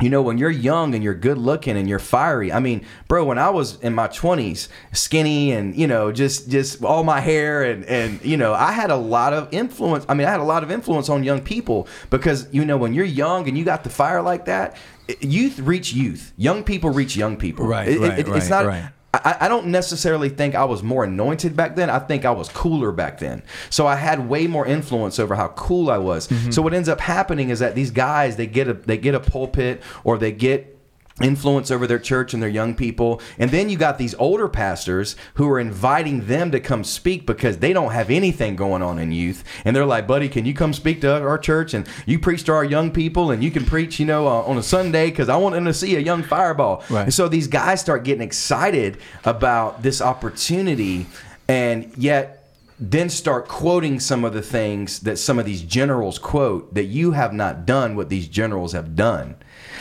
[0.00, 2.52] you know, when you're young and you're good looking and you're fiery.
[2.52, 6.82] I mean, bro, when I was in my 20s, skinny and, you know, just just
[6.82, 10.04] all my hair and and you know, I had a lot of influence.
[10.08, 12.92] I mean, I had a lot of influence on young people because you know, when
[12.92, 14.76] you're young and you got the fire like that,
[15.20, 16.32] youth reach youth.
[16.36, 17.64] Young people reach young people.
[17.64, 18.84] Right, It- it- right, it's right, not right.
[19.24, 21.90] I, I don't necessarily think I was more anointed back then.
[21.90, 23.42] I think I was cooler back then.
[23.70, 26.28] So I had way more influence over how cool I was.
[26.28, 26.50] Mm-hmm.
[26.50, 29.20] So what ends up happening is that these guys they get a they get a
[29.20, 30.73] pulpit or they get
[31.20, 35.14] influence over their church and their young people and then you got these older pastors
[35.34, 39.12] who are inviting them to come speak because they don't have anything going on in
[39.12, 42.42] youth and they're like buddy can you come speak to our church and you preach
[42.42, 45.28] to our young people and you can preach you know uh, on a sunday because
[45.28, 47.04] i want them to see a young fireball Right.
[47.04, 51.06] and so these guys start getting excited about this opportunity
[51.46, 52.40] and yet
[52.80, 57.12] then start quoting some of the things that some of these generals quote that you
[57.12, 59.36] have not done what these generals have done.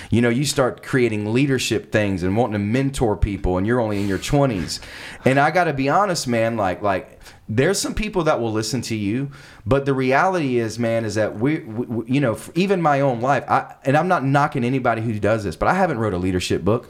[0.10, 4.02] You know, you start creating leadership things and wanting to mentor people and you're only
[4.02, 4.80] in your 20s.
[5.26, 7.20] And I got to be honest, man, like like
[7.50, 9.32] there's some people that will listen to you,
[9.66, 13.44] but the reality is, man, is that we, we you know, even my own life,
[13.50, 16.64] I and I'm not knocking anybody who does this, but I haven't wrote a leadership
[16.64, 16.90] book.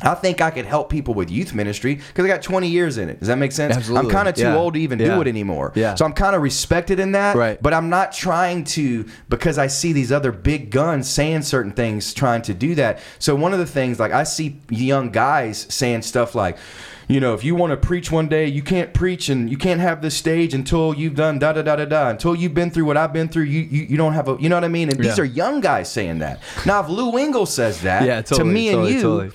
[0.00, 3.08] I think I could help people with youth ministry because I got 20 years in
[3.08, 3.18] it.
[3.20, 3.76] Does that make sense?
[3.76, 4.08] Absolutely.
[4.08, 4.56] I'm kind of too Yeah.
[4.56, 5.14] old to even Yeah.
[5.14, 5.72] do it anymore.
[5.74, 5.94] Yeah.
[5.94, 7.36] So I'm kind of respected in that.
[7.36, 7.62] Right.
[7.62, 12.14] But I'm not trying to because I see these other big guns saying certain things,
[12.14, 12.98] trying to do that.
[13.18, 16.56] So one of the things, like I see young guys saying stuff like,
[17.08, 19.80] you know, if you want to preach one day, you can't preach and you can't
[19.80, 22.08] have this stage until you've done da da da da da.
[22.08, 24.48] Until you've been through what I've been through, you you, you don't have a, you
[24.48, 24.88] know what I mean?
[24.88, 26.40] And these are young guys saying that.
[26.64, 29.30] Now, if Lou Engle says that Yeah, to totally, me and you, totally.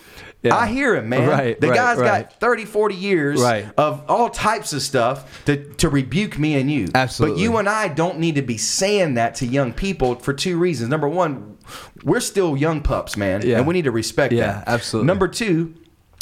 [0.47, 0.55] Yeah.
[0.57, 1.27] I hear him, man.
[1.27, 2.29] Right, the right, guy's right.
[2.29, 3.41] got 30, 40 years
[3.77, 6.87] of all types of stuff to, to rebuke me and you.
[6.95, 7.37] Absolutely.
[7.37, 10.57] But you and I don't need to be saying that to young people for two
[10.57, 10.89] reasons.
[10.89, 11.57] Number one,
[12.03, 13.57] we're still young pups, man, Yeah.
[13.57, 14.67] and we need to respect Yeah, that.
[14.67, 15.07] absolutely.
[15.07, 15.73] Number two,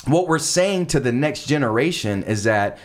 [0.07, 2.77] what we're saying to the next generation is that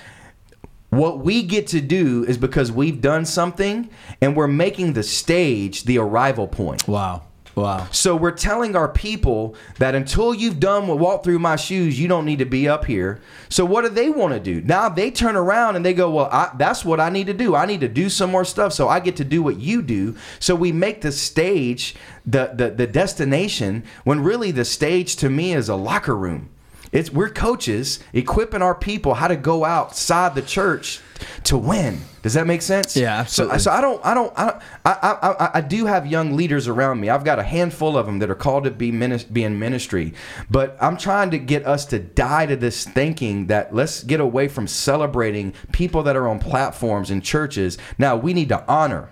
[0.90, 3.88] what we get to do is because we've done something
[4.20, 6.86] and we're making the stage the arrival point.
[6.88, 7.22] Wow.
[7.60, 7.86] Wow.
[7.90, 12.08] So we're telling our people that until you've done what walk through my shoes, you
[12.08, 13.20] don't need to be up here.
[13.48, 14.60] So what do they want to do?
[14.62, 17.54] Now they turn around and they go, "Well, I, that's what I need to do.
[17.54, 20.16] I need to do some more stuff so I get to do what you do."
[20.38, 21.94] So we make the stage
[22.24, 26.50] the the, the destination when really the stage to me is a locker room.
[26.92, 31.00] It's we're coaches equipping our people how to go outside the church
[31.44, 32.00] to win.
[32.22, 32.96] Does that make sense?
[32.96, 33.58] Yeah, absolutely.
[33.58, 36.36] So, so I don't, I don't, I, don't I, I, I, I do have young
[36.36, 37.08] leaders around me.
[37.08, 40.14] I've got a handful of them that are called to be, minis- be in ministry.
[40.50, 44.48] But I'm trying to get us to die to this thinking that let's get away
[44.48, 47.78] from celebrating people that are on platforms in churches.
[47.96, 49.08] Now we need to honor.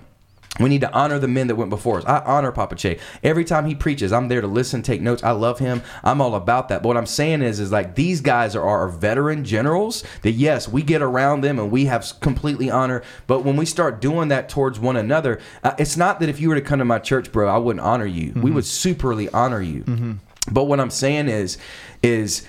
[0.58, 2.04] We need to honor the men that went before us.
[2.04, 2.98] I honor Papa Che.
[3.22, 5.22] Every time he preaches, I'm there to listen, take notes.
[5.22, 5.82] I love him.
[6.02, 6.82] I'm all about that.
[6.82, 10.68] But what I'm saying is, is like these guys are our veteran generals that yes,
[10.68, 13.02] we get around them and we have completely honor.
[13.26, 16.48] But when we start doing that towards one another, uh, it's not that if you
[16.48, 18.32] were to come to my church, bro, I wouldn't honor you.
[18.36, 20.18] We would superly honor you.
[20.50, 21.58] But what I'm saying is,
[22.02, 22.46] is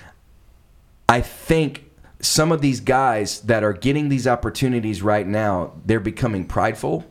[1.08, 1.86] I think
[2.22, 7.06] some of these guys that are getting these opportunities right now, they're becoming prideful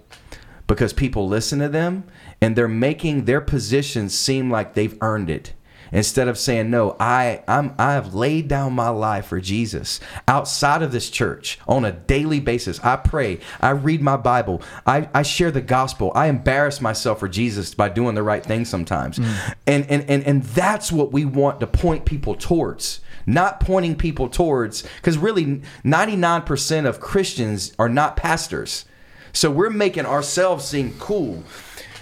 [0.68, 2.04] because people listen to them
[2.40, 5.54] and they're making their positions seem like they've earned it.
[5.90, 10.82] Instead of saying, no, I, I'm, I have laid down my life for Jesus outside
[10.82, 12.78] of this church on a daily basis.
[12.84, 13.40] I pray.
[13.58, 14.60] I read my Bible.
[14.86, 16.12] I, I share the gospel.
[16.14, 19.18] I embarrass myself for Jesus by doing the right thing sometimes.
[19.18, 19.54] Mm.
[19.66, 24.26] And, and, and, and that's what we want to point people towards not pointing people
[24.26, 28.86] towards because really 99% of christians are not pastors
[29.32, 31.42] so we're making ourselves seem cool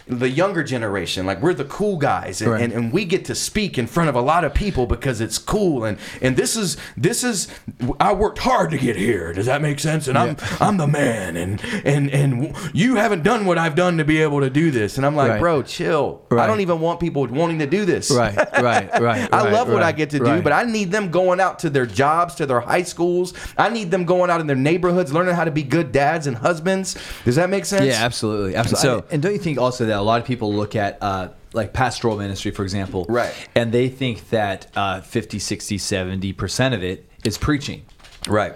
[0.09, 2.63] the younger generation like we're the cool guys and, Right.
[2.63, 5.37] and, and we get to speak in front of a lot of people because it's
[5.37, 7.49] cool and and this is this is
[7.99, 11.37] i worked hard to get here does that make sense and i'm i'm the man
[11.37, 14.97] and and and you haven't done what i've done to be able to do this
[14.97, 15.41] and i'm like Right.
[15.41, 19.29] bro chill i don't even want people wanting to do this Right, right, right.
[19.33, 21.71] I right, love what I get to do, but I need them going out to
[21.71, 23.35] their jobs, to their high schools.
[23.59, 26.37] I need them going out in their neighborhoods, learning how to be good dads and
[26.37, 26.97] husbands.
[27.25, 27.87] Does that make sense?
[27.87, 29.01] Yeah, absolutely, absolutely.
[29.03, 31.72] So- and don't you think also that a lot of people look at uh, like
[31.72, 33.32] pastoral ministry, for example, Right.
[33.55, 37.82] and they think that uh, 50, 60, 70 percent of it is preaching.
[38.28, 38.55] Right.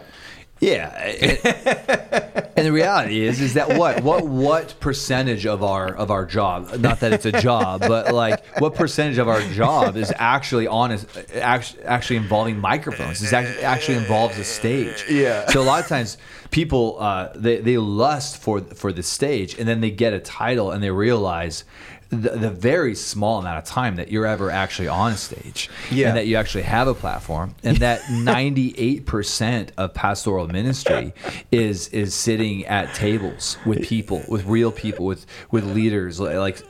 [0.61, 6.11] Yeah, and, and the reality is, is that what, what, what percentage of our of
[6.11, 6.77] our job?
[6.79, 10.93] Not that it's a job, but like what percentage of our job is actually on
[10.93, 13.23] is actually, actually involving microphones?
[13.23, 15.07] Is act- actually involves a stage?
[15.09, 15.47] Yeah.
[15.49, 16.19] So a lot of times
[16.51, 20.73] people uh, they they lust for for the stage, and then they get a title
[20.73, 21.65] and they realize
[22.11, 26.09] the, the very small amount of time that you're ever actually on stage, Yeah.
[26.09, 31.13] and that you actually have a platform, and that 98 percent of pastoral ministry
[31.53, 36.63] is is sitting at tables with people, with real people, with with leaders, like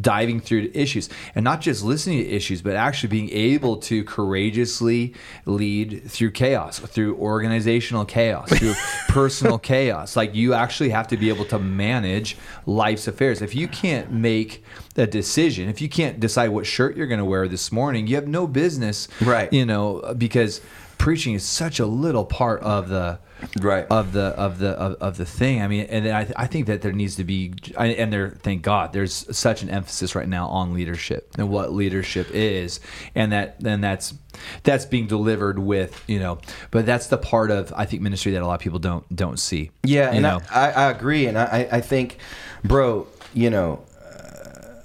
[0.00, 5.14] diving through issues, and not just listening to issues, but actually being able to courageously
[5.44, 8.74] lead through chaos, through organizational chaos, through
[9.08, 10.16] personal chaos.
[10.16, 13.42] Like you actually have to be able to manage life's affairs.
[13.42, 14.64] If you can't make
[14.98, 18.14] a decision, if you can't decide what shirt you're going to wear this morning, you
[18.16, 19.52] have no business, Right.
[19.52, 20.60] You know, because
[20.98, 23.18] preaching is such a little part of the
[23.60, 23.84] Right.
[23.90, 25.60] of the of the of, of the thing.
[25.60, 28.94] I mean, and I, I think that there needs to be, and there, thank God,
[28.94, 32.80] there's such an emphasis right now on leadership and what leadership is,
[33.14, 34.14] and that and that's
[34.62, 36.38] that's being delivered with you know,
[36.70, 39.38] but that's the part of I think ministry that a lot of people don't don't
[39.38, 39.70] see.
[39.84, 42.16] Yeah, you and I, I agree, and I, I think,
[42.64, 43.84] bro, you know,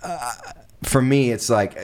[0.04, 0.32] uh,
[0.84, 1.78] for me, it's like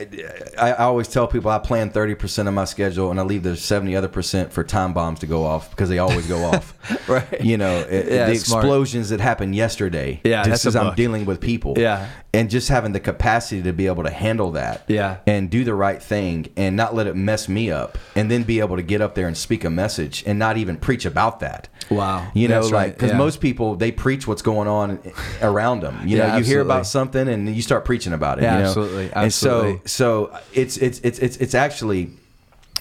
[0.58, 3.44] I, I always tell people I plan thirty percent of my schedule, and I leave
[3.44, 6.74] the seventy other percent for time bombs to go off because they always go off.
[7.08, 7.40] Right.
[7.40, 8.64] You know, it- Yeah, the smart.
[8.64, 10.20] explosions that happened yesterday.
[10.24, 11.74] Yeah, a as I'm dealing with people.
[11.76, 12.08] Yeah.
[12.34, 14.84] And just having the capacity to be able to handle that.
[14.86, 15.18] Yeah.
[15.26, 18.60] and do the right thing, and not let it mess me up, and then be
[18.60, 21.68] able to get up there and speak a message, and not even preach about that.
[21.90, 22.30] Wow.
[22.34, 23.16] You know, That's like right, because yeah.
[23.18, 25.00] most people they preach what's going on
[25.40, 26.06] around them.
[26.06, 28.42] You Yeah, know, you hear about something and you start preaching about it.
[28.42, 28.68] Yeah, you know?
[28.68, 32.10] absolutely, And so, so it's it's it's it's it's actually,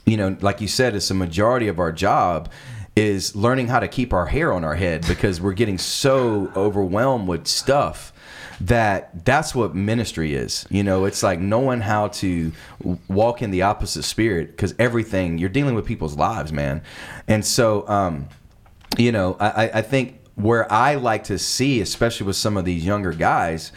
[0.05, 2.49] you know, like you said, it's a majority of our job
[2.97, 7.27] is learning how to keep our hair on our head because we're getting so overwhelmed
[7.27, 8.11] with stuff
[8.61, 10.65] that that's what ministry is.
[10.69, 12.51] You know it's like knowing how to
[13.07, 16.81] walk in the opposite spirit because everything you're dealing with people's lives man.
[17.27, 18.29] And so um
[18.97, 22.65] you know, I, I- I think where I like to see, especially with some of
[22.65, 23.71] these younger guys,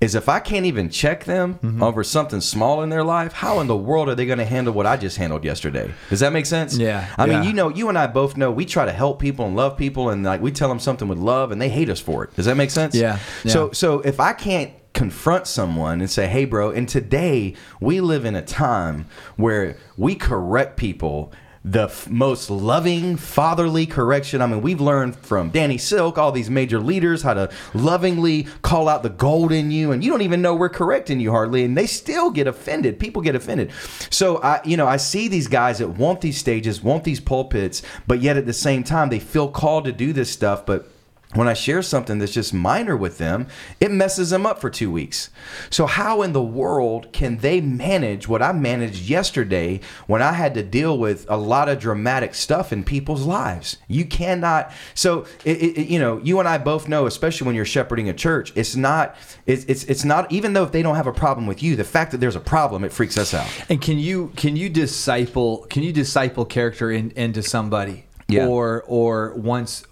[0.00, 1.82] is if I can't even check them Mm-hmm.
[1.82, 4.72] over something small in their life, how in the world are they going to handle
[4.74, 5.92] what I just handled yesterday?
[6.10, 6.76] Does that make sense?
[6.76, 9.46] Yeah, I mean, you know, you and I both know we try to help people
[9.46, 12.00] and love people, and like we tell them something with love, and they hate us
[12.00, 12.34] for it.
[12.36, 12.94] Does that make sense?
[12.94, 18.00] Yeah, So, so if I can't confront someone and say, "Hey, bro," and today we
[18.00, 21.32] live in a time where we correct people
[21.66, 24.40] the f- most loving, fatherly correction.
[24.40, 28.88] I mean, we've learned from Danny Silk, all these major leaders, how to lovingly call
[28.88, 31.76] out the gold in you, and you don't even know we're correcting you hardly, and
[31.76, 33.00] they still get offended.
[33.00, 33.72] People get offended.
[34.10, 37.82] So I, you know, I see these guys that want these stages, want these pulpits,
[38.06, 40.88] but yet at the same time they feel called to do this stuff, but
[41.36, 43.46] when I share something that's just minor with them,
[43.80, 45.30] it messes them up for two weeks.
[45.70, 50.54] So, how in the world can they manage what I managed yesterday when I had
[50.54, 53.76] to deal with a lot of dramatic stuff in people's lives?
[53.88, 54.72] You cannot.
[54.94, 58.14] So, it, it, you know, you and I both know, especially when you're shepherding a
[58.14, 59.16] church, it's not.
[59.46, 60.30] It's, it's it's not.
[60.32, 62.40] Even though if they don't have a problem with you, the fact that there's a
[62.40, 63.46] problem, it freaks us out.
[63.68, 68.06] And can you can you disciple can you disciple character in, into somebody?
[68.28, 68.48] Yeah.
[68.48, 69.84] Or or once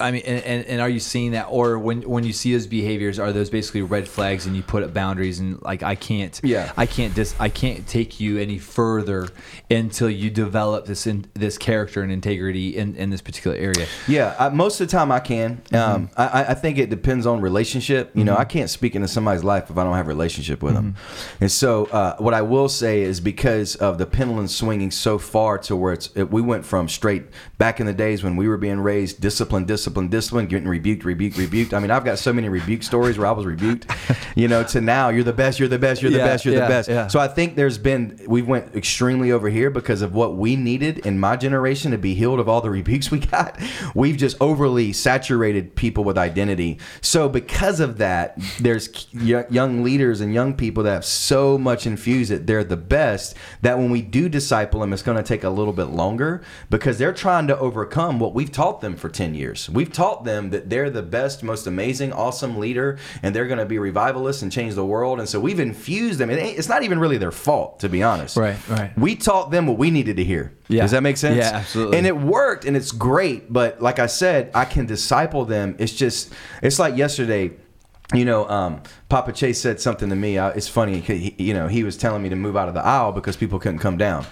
[0.00, 2.66] I mean, and, and, and are you seeing that, or when when you see those
[2.66, 6.40] behaviors, are those basically red flags, and you put up boundaries, and like I can't,
[6.42, 6.72] Yeah.
[6.76, 9.28] I can't dis, I can't take you any further
[9.70, 13.86] until you develop this in, this character and integrity in, in this particular area.
[14.08, 15.62] Yeah, I, most of the time I can.
[15.72, 16.20] Um, Mm-hmm.
[16.20, 18.10] I, I think it depends on relationship.
[18.14, 20.74] You know, I can't speak into somebody's life if I don't have a relationship with
[20.74, 20.92] them.
[20.92, 21.44] Mm-hmm.
[21.44, 25.58] And so, uh, what I will say is because of the pendulum swinging so far
[25.58, 27.24] to where it's, it, we went from straight
[27.58, 31.04] back in the days when we were being raised, discipline, discipline, discipline, discipline, getting rebuked,
[31.04, 31.74] rebuked, rebuked.
[31.74, 33.86] I mean, I've got so many rebuke stories where I was rebuked.
[34.36, 36.54] You know, to now you're the best, you're the best, you're the Yeah, best, you're
[36.54, 36.88] yeah, the best.
[36.88, 37.08] yeah.
[37.08, 40.98] So I think there's been we went extremely over here because of what we needed
[41.04, 43.60] in my generation to be healed of all the rebukes we got.
[43.94, 46.78] We've just overly saturated people with identity.
[47.00, 52.30] So because of that, there's young leaders and young people that have so much infused
[52.30, 55.50] that they're the best that when we do disciple them, it's going to take a
[55.50, 59.68] little bit longer because they're trying to overcome what we've taught them for 10 years.
[59.80, 63.66] We've taught them that they're the best, most amazing, awesome leader and they're going to
[63.66, 65.18] be revivalists and change the world.
[65.18, 66.30] And so we've infused them.
[66.30, 68.36] It it's not even really their fault, to be honest.
[68.36, 68.96] Right, right.
[68.98, 70.52] We taught them what we needed to hear.
[70.68, 70.82] Yeah.
[70.82, 71.36] Does that make sense?
[71.36, 71.98] Yeah, absolutely.
[71.98, 73.52] And it worked and it's great.
[73.52, 75.76] But like I said, I can disciple them.
[75.78, 77.52] It's just, it's like yesterday.
[78.12, 80.36] You know, um, Papa Che said something to me.
[80.36, 80.98] I, it's funny.
[80.98, 83.60] He, you know, he was telling me to move out of the aisle because people
[83.60, 84.26] couldn't come down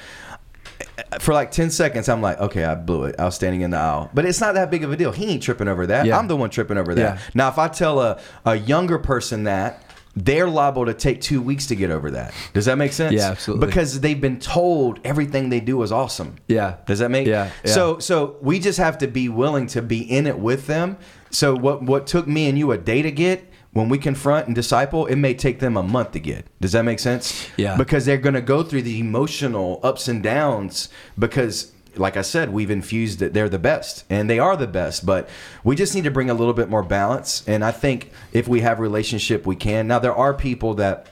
[1.21, 3.17] for like 10 seconds, I'm like, okay, I blew it.
[3.19, 4.11] I was standing in the aisle.
[4.15, 5.13] But it's not that big of a deal.
[5.13, 6.07] He ain't tripping over that.
[6.07, 6.19] Yeah.
[6.19, 7.17] I'm the one tripping over that.
[7.17, 7.23] Yeah.
[7.35, 9.83] Now, if I tell a, a younger person that,
[10.17, 12.35] they're liable to take two weeks to get over that.
[12.53, 13.15] Does that make sense?
[13.15, 13.67] Yeah, absolutely.
[13.67, 16.37] Because they've been told everything they do is awesome.
[16.49, 16.77] Yeah.
[16.87, 17.27] Does that make?
[17.27, 17.73] Yeah, yeah.
[17.73, 20.97] So, so we just have to be willing to be in it with them.
[21.31, 23.49] So what what took me and you a day to get
[23.79, 26.45] when we confront and disciple, it may take them a month to get.
[26.61, 27.49] Does that make sense?
[27.57, 27.77] Yeah.
[27.77, 32.53] Because they're going to go through the emotional ups and downs because like I said,
[32.53, 35.29] we've infused that they're the best and they are the best, but
[35.63, 37.43] we just need to bring a little bit more balance.
[37.47, 39.87] And I think if we have relationship, we can.
[39.87, 41.07] Now there are people that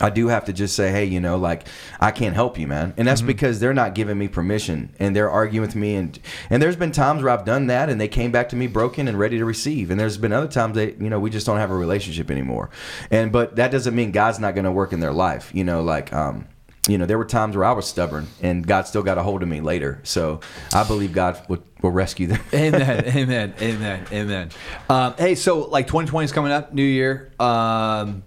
[0.00, 1.68] I do have to just say, hey, you know, like
[2.00, 5.30] I can't help you, man, and that's because they're not giving me permission, and they're
[5.30, 6.18] arguing with me, and
[6.50, 9.06] and there's been times where I've done that, and they came back to me broken
[9.06, 11.58] and ready to receive, and there's been other times that you know we just don't
[11.58, 12.70] have a relationship anymore,
[13.10, 15.82] and but that doesn't mean God's not going to work in their life, you know,
[15.82, 16.48] like um,
[16.88, 19.42] you know, there were times where I was stubborn, and God still got a hold
[19.42, 20.40] of me later, so
[20.72, 22.40] I believe God will, will rescue them.
[22.52, 23.04] amen.
[23.16, 23.54] Amen.
[23.60, 24.06] Amen.
[24.12, 24.50] Amen.
[24.90, 27.32] Um, hey so like 2020 is coming up new year.
[27.38, 28.24] Um,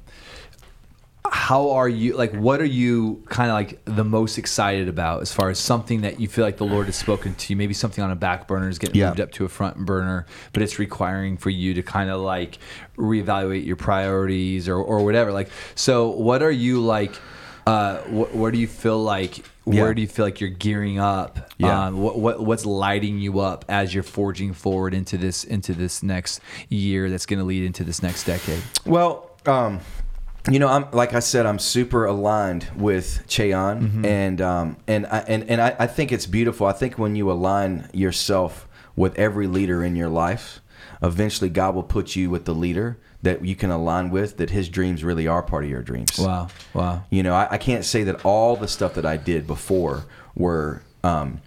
[1.32, 5.32] how are you like what are you kind of like the most excited about as
[5.34, 8.04] far as something that you feel like the lord has spoken to you maybe something
[8.04, 9.08] on a back burner is getting Yeah.
[9.10, 12.60] moved up to a front burner but it's requiring for you to kind of like
[12.98, 17.14] reevaluate your priorities or, or whatever like so what are you like
[17.66, 19.94] uh, wh- where do you feel like where Yeah.
[19.94, 21.88] do you feel like you're gearing up Yeah.
[21.88, 26.02] um, what, what what's lighting you up as you're forging forward into this into this
[26.02, 29.80] next year that's going to lead into this next decade Well, um,
[30.50, 35.06] you know, I'm like I said, I'm super aligned with Che Ahn, and um, and
[35.08, 36.68] I, and and I, I think it's beautiful.
[36.68, 40.62] I think when you align yourself with every leader in your life,
[41.02, 44.38] eventually God will put you with the leader that you can align with.
[44.38, 46.18] That His dreams really are part of your dreams.
[46.18, 49.48] wow wow You know, I, I can't say that all the stuff that I did
[49.48, 51.42] before were um,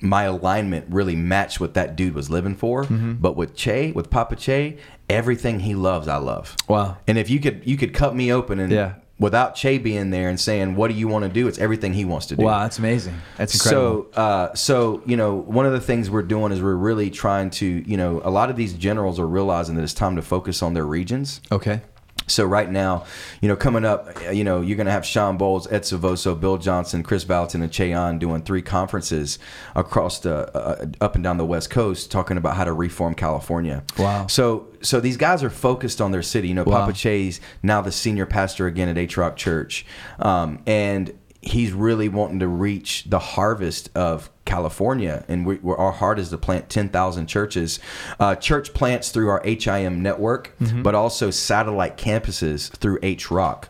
[0.00, 2.84] my alignment really matched what that dude was living for.
[2.84, 3.14] Mm-hmm.
[3.14, 4.78] But with Che, with Papa Che,
[5.12, 6.56] everything he loves, I love.
[6.68, 6.96] Wow.
[7.06, 8.92] And if you could, you could cut me open and Yeah.
[9.18, 12.04] without Che being there and saying, "What do you want to do?" It's everything he
[12.04, 12.44] wants to do.
[12.44, 16.22] wow that's amazing that's incredible So, uh, so you know, one of the things we're
[16.22, 19.76] doing is we're really trying to, you know, a lot of these generals are realizing
[19.76, 21.40] that it's time to focus on their regions.
[21.52, 21.82] okay
[22.26, 23.04] So right now,
[23.40, 26.38] you know, coming up, uh, you know, you're going to have Sean Bowles, Ed Silvoso,
[26.38, 29.38] Bill Johnson, Kris Vallotton, and Che Ahn doing three conferences
[29.74, 33.82] across the uh, up and down the West Coast, talking about how to reform California.
[33.98, 34.26] Wow.
[34.28, 36.48] So so these guys are focused on their city.
[36.48, 36.80] You know, Wow.
[36.80, 39.84] Papa Che's now the senior pastor again at HRock Church,
[40.18, 41.12] um, and
[41.42, 46.38] he's really wanting to reach the harvest of California, and we, our heart is to
[46.38, 47.80] plant 10,000 churches,
[48.20, 53.64] uh, church plants through our HIM network, but also satellite campuses through HRock.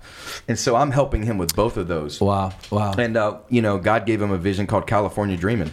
[0.47, 2.21] And so I'm helping him with both of those.
[2.21, 5.73] wow wow And, uh, you know, God gave him a vision called California Dreaming.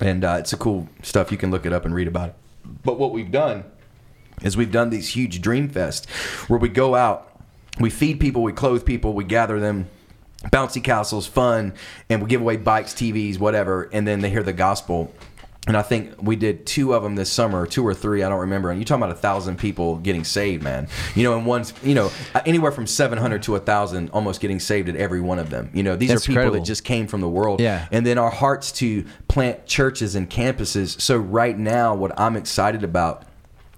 [0.00, 1.32] And uh, it's a cool stuff.
[1.32, 2.34] You can look it up and read about it.
[2.84, 3.64] But what we've done
[4.42, 6.08] is we've done these huge dream fest
[6.48, 7.40] where we go out,
[7.80, 9.88] we feed people, we clothe people, we gather them,
[10.50, 11.74] bouncy castles, fun,
[12.08, 15.12] and we give away bikes, TVs, whatever, and then they hear the gospel.
[15.66, 18.40] And I think we did two of them this summer, two or three, I don't
[18.40, 18.70] remember.
[18.70, 20.86] And you're talking about a thousand people getting saved, man.
[21.16, 22.12] You know, and one's, you know,
[22.44, 25.70] anywhere from 700 to a thousand almost getting saved at every one of them.
[25.74, 26.60] You know, these That's are people incredible.
[26.60, 27.60] that just came from the world.
[27.60, 27.88] Yeah.
[27.90, 31.00] And then our hearts to plant churches and campuses.
[31.00, 33.24] So right now, what I'm excited about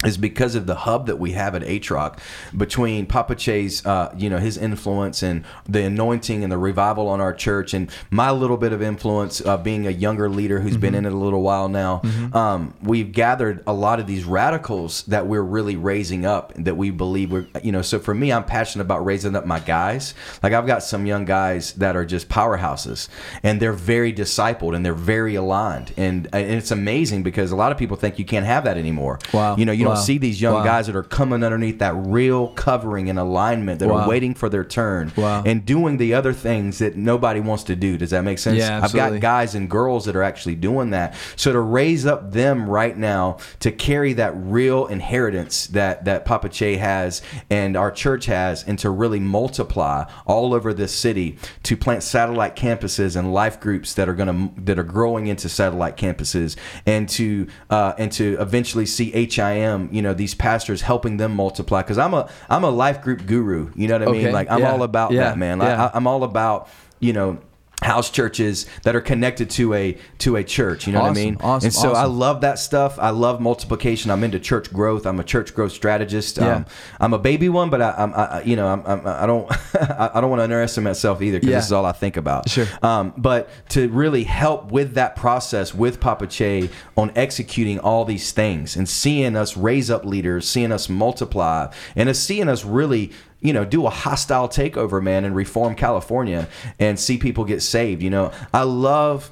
[0.05, 2.21] is because of the hub that we have at HRock
[2.57, 7.21] between Papa Che's, uh, you know, his influence and the anointing and the revival on
[7.21, 10.95] our church, and my little bit of influence uh, being a younger leader who's been
[10.95, 12.01] in it a little while now.
[12.33, 16.91] Um, we've gathered a lot of these radicals that we're really raising up that we
[16.91, 17.83] believe we're, you know.
[17.83, 20.15] So for me, I'm passionate about raising up my guys.
[20.45, 23.09] Like I've got some young guys that are just powerhouses,
[23.43, 27.73] and they're very discipled and they're very aligned, and, and it's amazing because a lot
[27.73, 29.19] of people think you can't have that anymore.
[29.33, 29.57] Wow.
[29.57, 29.95] You know, you Wow.
[29.95, 30.65] don't see these young Wow.
[30.65, 33.99] guys that are coming underneath that real covering and alignment that Wow.
[34.01, 35.43] are waiting for their turn Wow.
[35.45, 37.97] and doing the other things that nobody wants to do.
[37.99, 38.59] Does that make sense?
[38.59, 41.15] Yeah, I've got guys and girls that are actually doing that.
[41.37, 46.49] So to raise up them right now to carry that real inheritance that that Papa
[46.49, 51.77] Che has and our church has, and to really multiply all over this city to
[51.77, 56.57] plant satellite campuses and life groups that are gonna that are growing into satellite campuses,
[56.87, 61.83] and to uh, and to eventually see HIM, you know, these pastors helping them multiply.
[61.83, 63.71] Because I'm a I'm a life group guru.
[63.75, 64.33] You know what I Okay, mean?
[64.33, 65.59] Like I'm yeah, all about yeah, that, man.
[65.59, 65.87] Like, yeah.
[65.87, 66.69] I, I'm all about
[67.01, 67.39] you know
[67.83, 71.37] house churches that are connected to a to a church you know what i mean?
[71.41, 72.99] awesome, and so i love that stuff.
[72.99, 74.11] I love multiplication.
[74.11, 75.07] I'm into church growth.
[75.07, 76.39] I'm a church growth strategist.
[76.39, 76.57] Yeah.
[76.57, 76.67] um,
[77.01, 80.11] i'm a baby one but i i'm I, you know i'm, I'm i don't i
[80.15, 81.57] I don't want to underestimate myself either because Yeah.
[81.59, 82.49] this is all i think about.
[82.49, 82.67] Sure.
[82.83, 88.33] um, but to really help with that process with papa che on executing all these
[88.33, 93.53] things and seeing us raise up leaders seeing us multiply and seeing us really you
[93.53, 98.03] know, do a hostile takeover, man, and reform California and see people get saved.
[98.03, 99.31] You know, I love,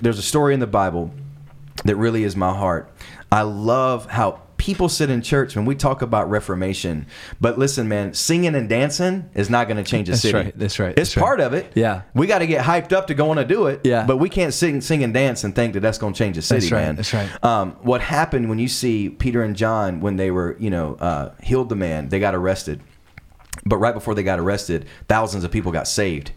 [0.00, 1.10] there's a story in the Bible
[1.84, 2.90] that really is my heart.
[3.30, 7.06] I love how people sit in church when we talk about reformation,
[7.40, 10.38] but listen, man, singing and dancing is not going to change a That's city.
[10.38, 11.22] right, that's right, It's right.
[11.22, 11.70] part of it.
[11.74, 12.02] Yeah.
[12.14, 13.80] we got to get hyped up to go on to do it.
[13.84, 14.06] Yeah.
[14.06, 16.42] but we can't sing, sing and dance and think that that's going to change a
[16.42, 16.96] city, That's right, man.
[16.96, 17.44] that's right.
[17.44, 21.34] Um, what happened when you see Peter and John when they were, you know, uh,
[21.42, 22.80] healed the man, they got arrested.
[23.64, 26.32] But right before they got arrested, thousands of people got saved.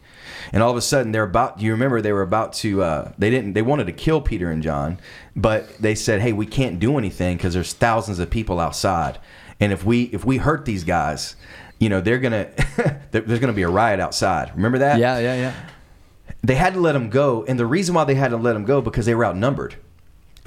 [0.54, 1.62] And all of a sudden, they're about.
[1.62, 2.84] You remember they were about to.
[2.84, 3.54] Uh, they didn't.
[3.54, 4.98] They wanted to kill Peter and John,
[5.36, 9.20] but they said, "Hey, we can't do anything because there's thousands of people outside,
[9.60, 11.36] and if we if we hurt these guys,
[11.80, 12.50] you know, they're gonna
[13.12, 14.52] there's gonna be a riot outside.
[14.56, 15.00] Remember that?
[15.00, 15.54] Yeah, yeah, yeah.
[16.44, 18.66] they had to let them go and the reason why they had to let them
[18.66, 19.76] go because they were outnumbered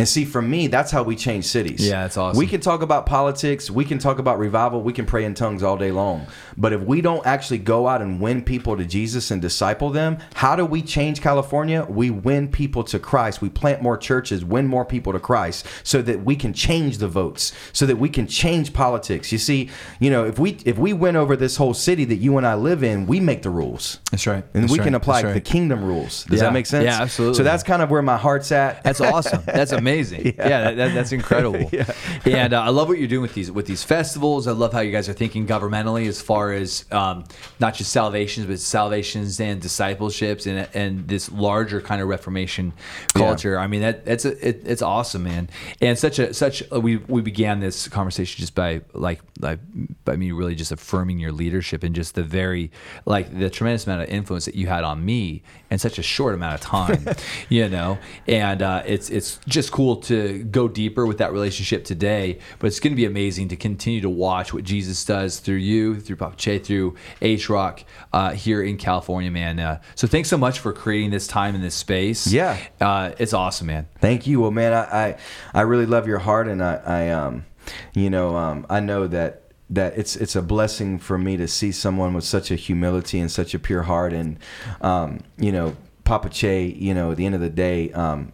[0.01, 2.39] and see for me that's how we change cities Yeah, that's awesome.
[2.39, 5.63] we can talk about politics we can talk about revival we can pray in tongues
[5.63, 6.27] all day long
[6.57, 10.19] but if we don't actually go out and win people to jesus and disciple them
[10.35, 14.67] how do we change california we win people to christ we plant more churches win
[14.67, 18.27] more people to christ so that we can change the votes so that we can
[18.27, 19.69] change politics you see
[20.01, 22.55] you know if we if we win over this whole city that you and i
[22.55, 24.45] live in we make the rules That's right.
[24.55, 24.85] and That's we right.
[24.85, 25.35] can apply right.
[25.35, 26.25] the kingdom rules.
[26.25, 26.45] Does Yeah.
[26.47, 26.85] that make sense?
[26.85, 27.37] Yeah, absolutely.
[27.37, 28.83] So that's kind of where my heart's at.
[28.85, 29.43] That's awesome.
[29.45, 29.90] That's amazing.
[29.99, 31.69] yeah, that, that- that's incredible.
[31.73, 31.91] yeah.
[32.25, 34.47] And uh, I love what you're doing with these with these festivals.
[34.47, 37.25] I love how you guys are thinking governmentally as far as um,
[37.59, 42.73] not just salvations, but salvations and discipleships and and this larger kind of Reformation
[43.15, 43.59] culture.
[43.59, 45.49] I mean, that that's a, it, it's awesome, man.
[45.81, 49.59] And such a such a, we we began this conversation just by like like
[50.05, 52.71] by me really just affirming your leadership and just the very
[53.07, 56.35] like the tremendous amount of influence that you had on me in such a short
[56.35, 57.07] amount of time,
[57.49, 57.99] you know.
[58.27, 62.39] And uh, it's it's just cool to go deeper with that relationship today.
[62.59, 66.01] But it's going to be amazing to continue to watch what Jesus does through you,
[66.01, 69.59] through Papa Che, through HRock uh, here in California, man.
[69.59, 72.27] Uh, so thanks so much for creating this time in this space.
[72.27, 72.59] Yeah.
[72.81, 73.89] uh, it's awesome, man.
[74.01, 74.41] Thank you.
[74.41, 75.17] Well, man, I, I,
[75.55, 77.47] I really love your heart, and I, I um,
[77.95, 81.73] you know, um, I know that that it's it's a blessing for me to see
[81.73, 84.39] someone with such a humility and such a pure heart, and
[84.81, 88.33] um, you know, Papa Che, you know, at the end of the day, um,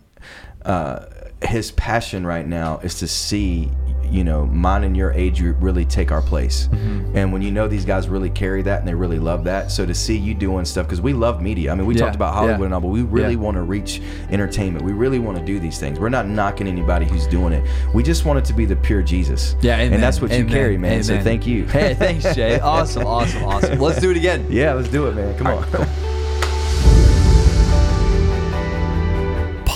[0.65, 1.07] uh,
[1.43, 3.71] his passion right now is to see
[4.11, 7.17] you know mine and your age group really take our place Mm-hmm.
[7.17, 9.85] and when you know these guys really carry that and they really love that so
[9.85, 12.33] to see you doing stuff because we love media i mean we Yeah, talked about
[12.33, 12.65] hollywood yeah.
[12.67, 13.41] and all but we really Yeah.
[13.41, 17.05] want to reach entertainment we really want to do these things we're not knocking anybody
[17.05, 19.95] who's doing it we just want it to be the pure jesus Yeah, amen.
[19.95, 22.61] and that's what you carry man so thank you Hey, thanks, Jay.
[22.67, 23.79] Awesome, awesome, awesome.
[23.81, 24.47] Let's do it again.
[24.49, 25.65] yeah let's do it man come on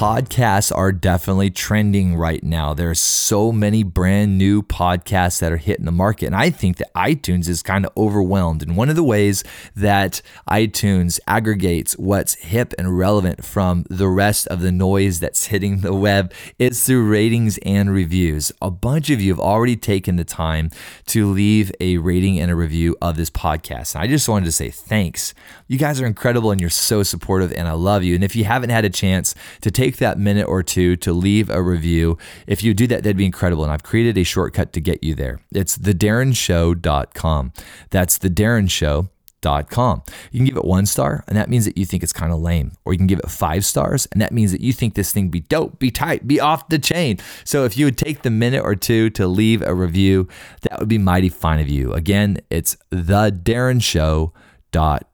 [0.01, 2.72] podcasts are definitely trending right now.
[2.72, 6.24] There are so many brand new podcasts that are hitting the market.
[6.24, 8.62] And I think that iTunes is kind of overwhelmed.
[8.62, 9.44] And one of the ways
[9.76, 15.80] that iTunes aggregates what's hip and relevant from the rest of the noise that's hitting
[15.80, 18.53] the web is through ratings and reviews.
[18.62, 20.70] A bunch of you have already taken the time
[21.09, 23.94] to leave a rating and a review of this podcast.
[23.94, 25.34] And I just wanted to say thanks.
[25.71, 28.16] You guys are incredible and you're so supportive, and I love you.
[28.16, 31.49] And if you haven't had a chance to take that minute or two to leave
[31.49, 32.18] a review,
[32.49, 33.62] if you do that, that'd be incredible.
[33.62, 35.39] And I've created a shortcut to get you there.
[35.53, 37.53] It's thedarrenshow.com.
[37.91, 40.03] That's thedarrenshow.com.
[40.33, 42.41] You can give it one star, and that means that you think it's kind of
[42.41, 42.73] lame.
[42.85, 45.29] Or you can give it five stars, and that means that you think this thing
[45.29, 47.18] be dope, be tight, be off the chain.
[47.45, 50.27] So if you would take the minute or two to leave a review,
[50.62, 51.93] that would be mighty fine of you.
[51.93, 55.09] Again, it's thedarrenshow.com.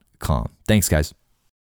[0.66, 1.14] Thanks, guys.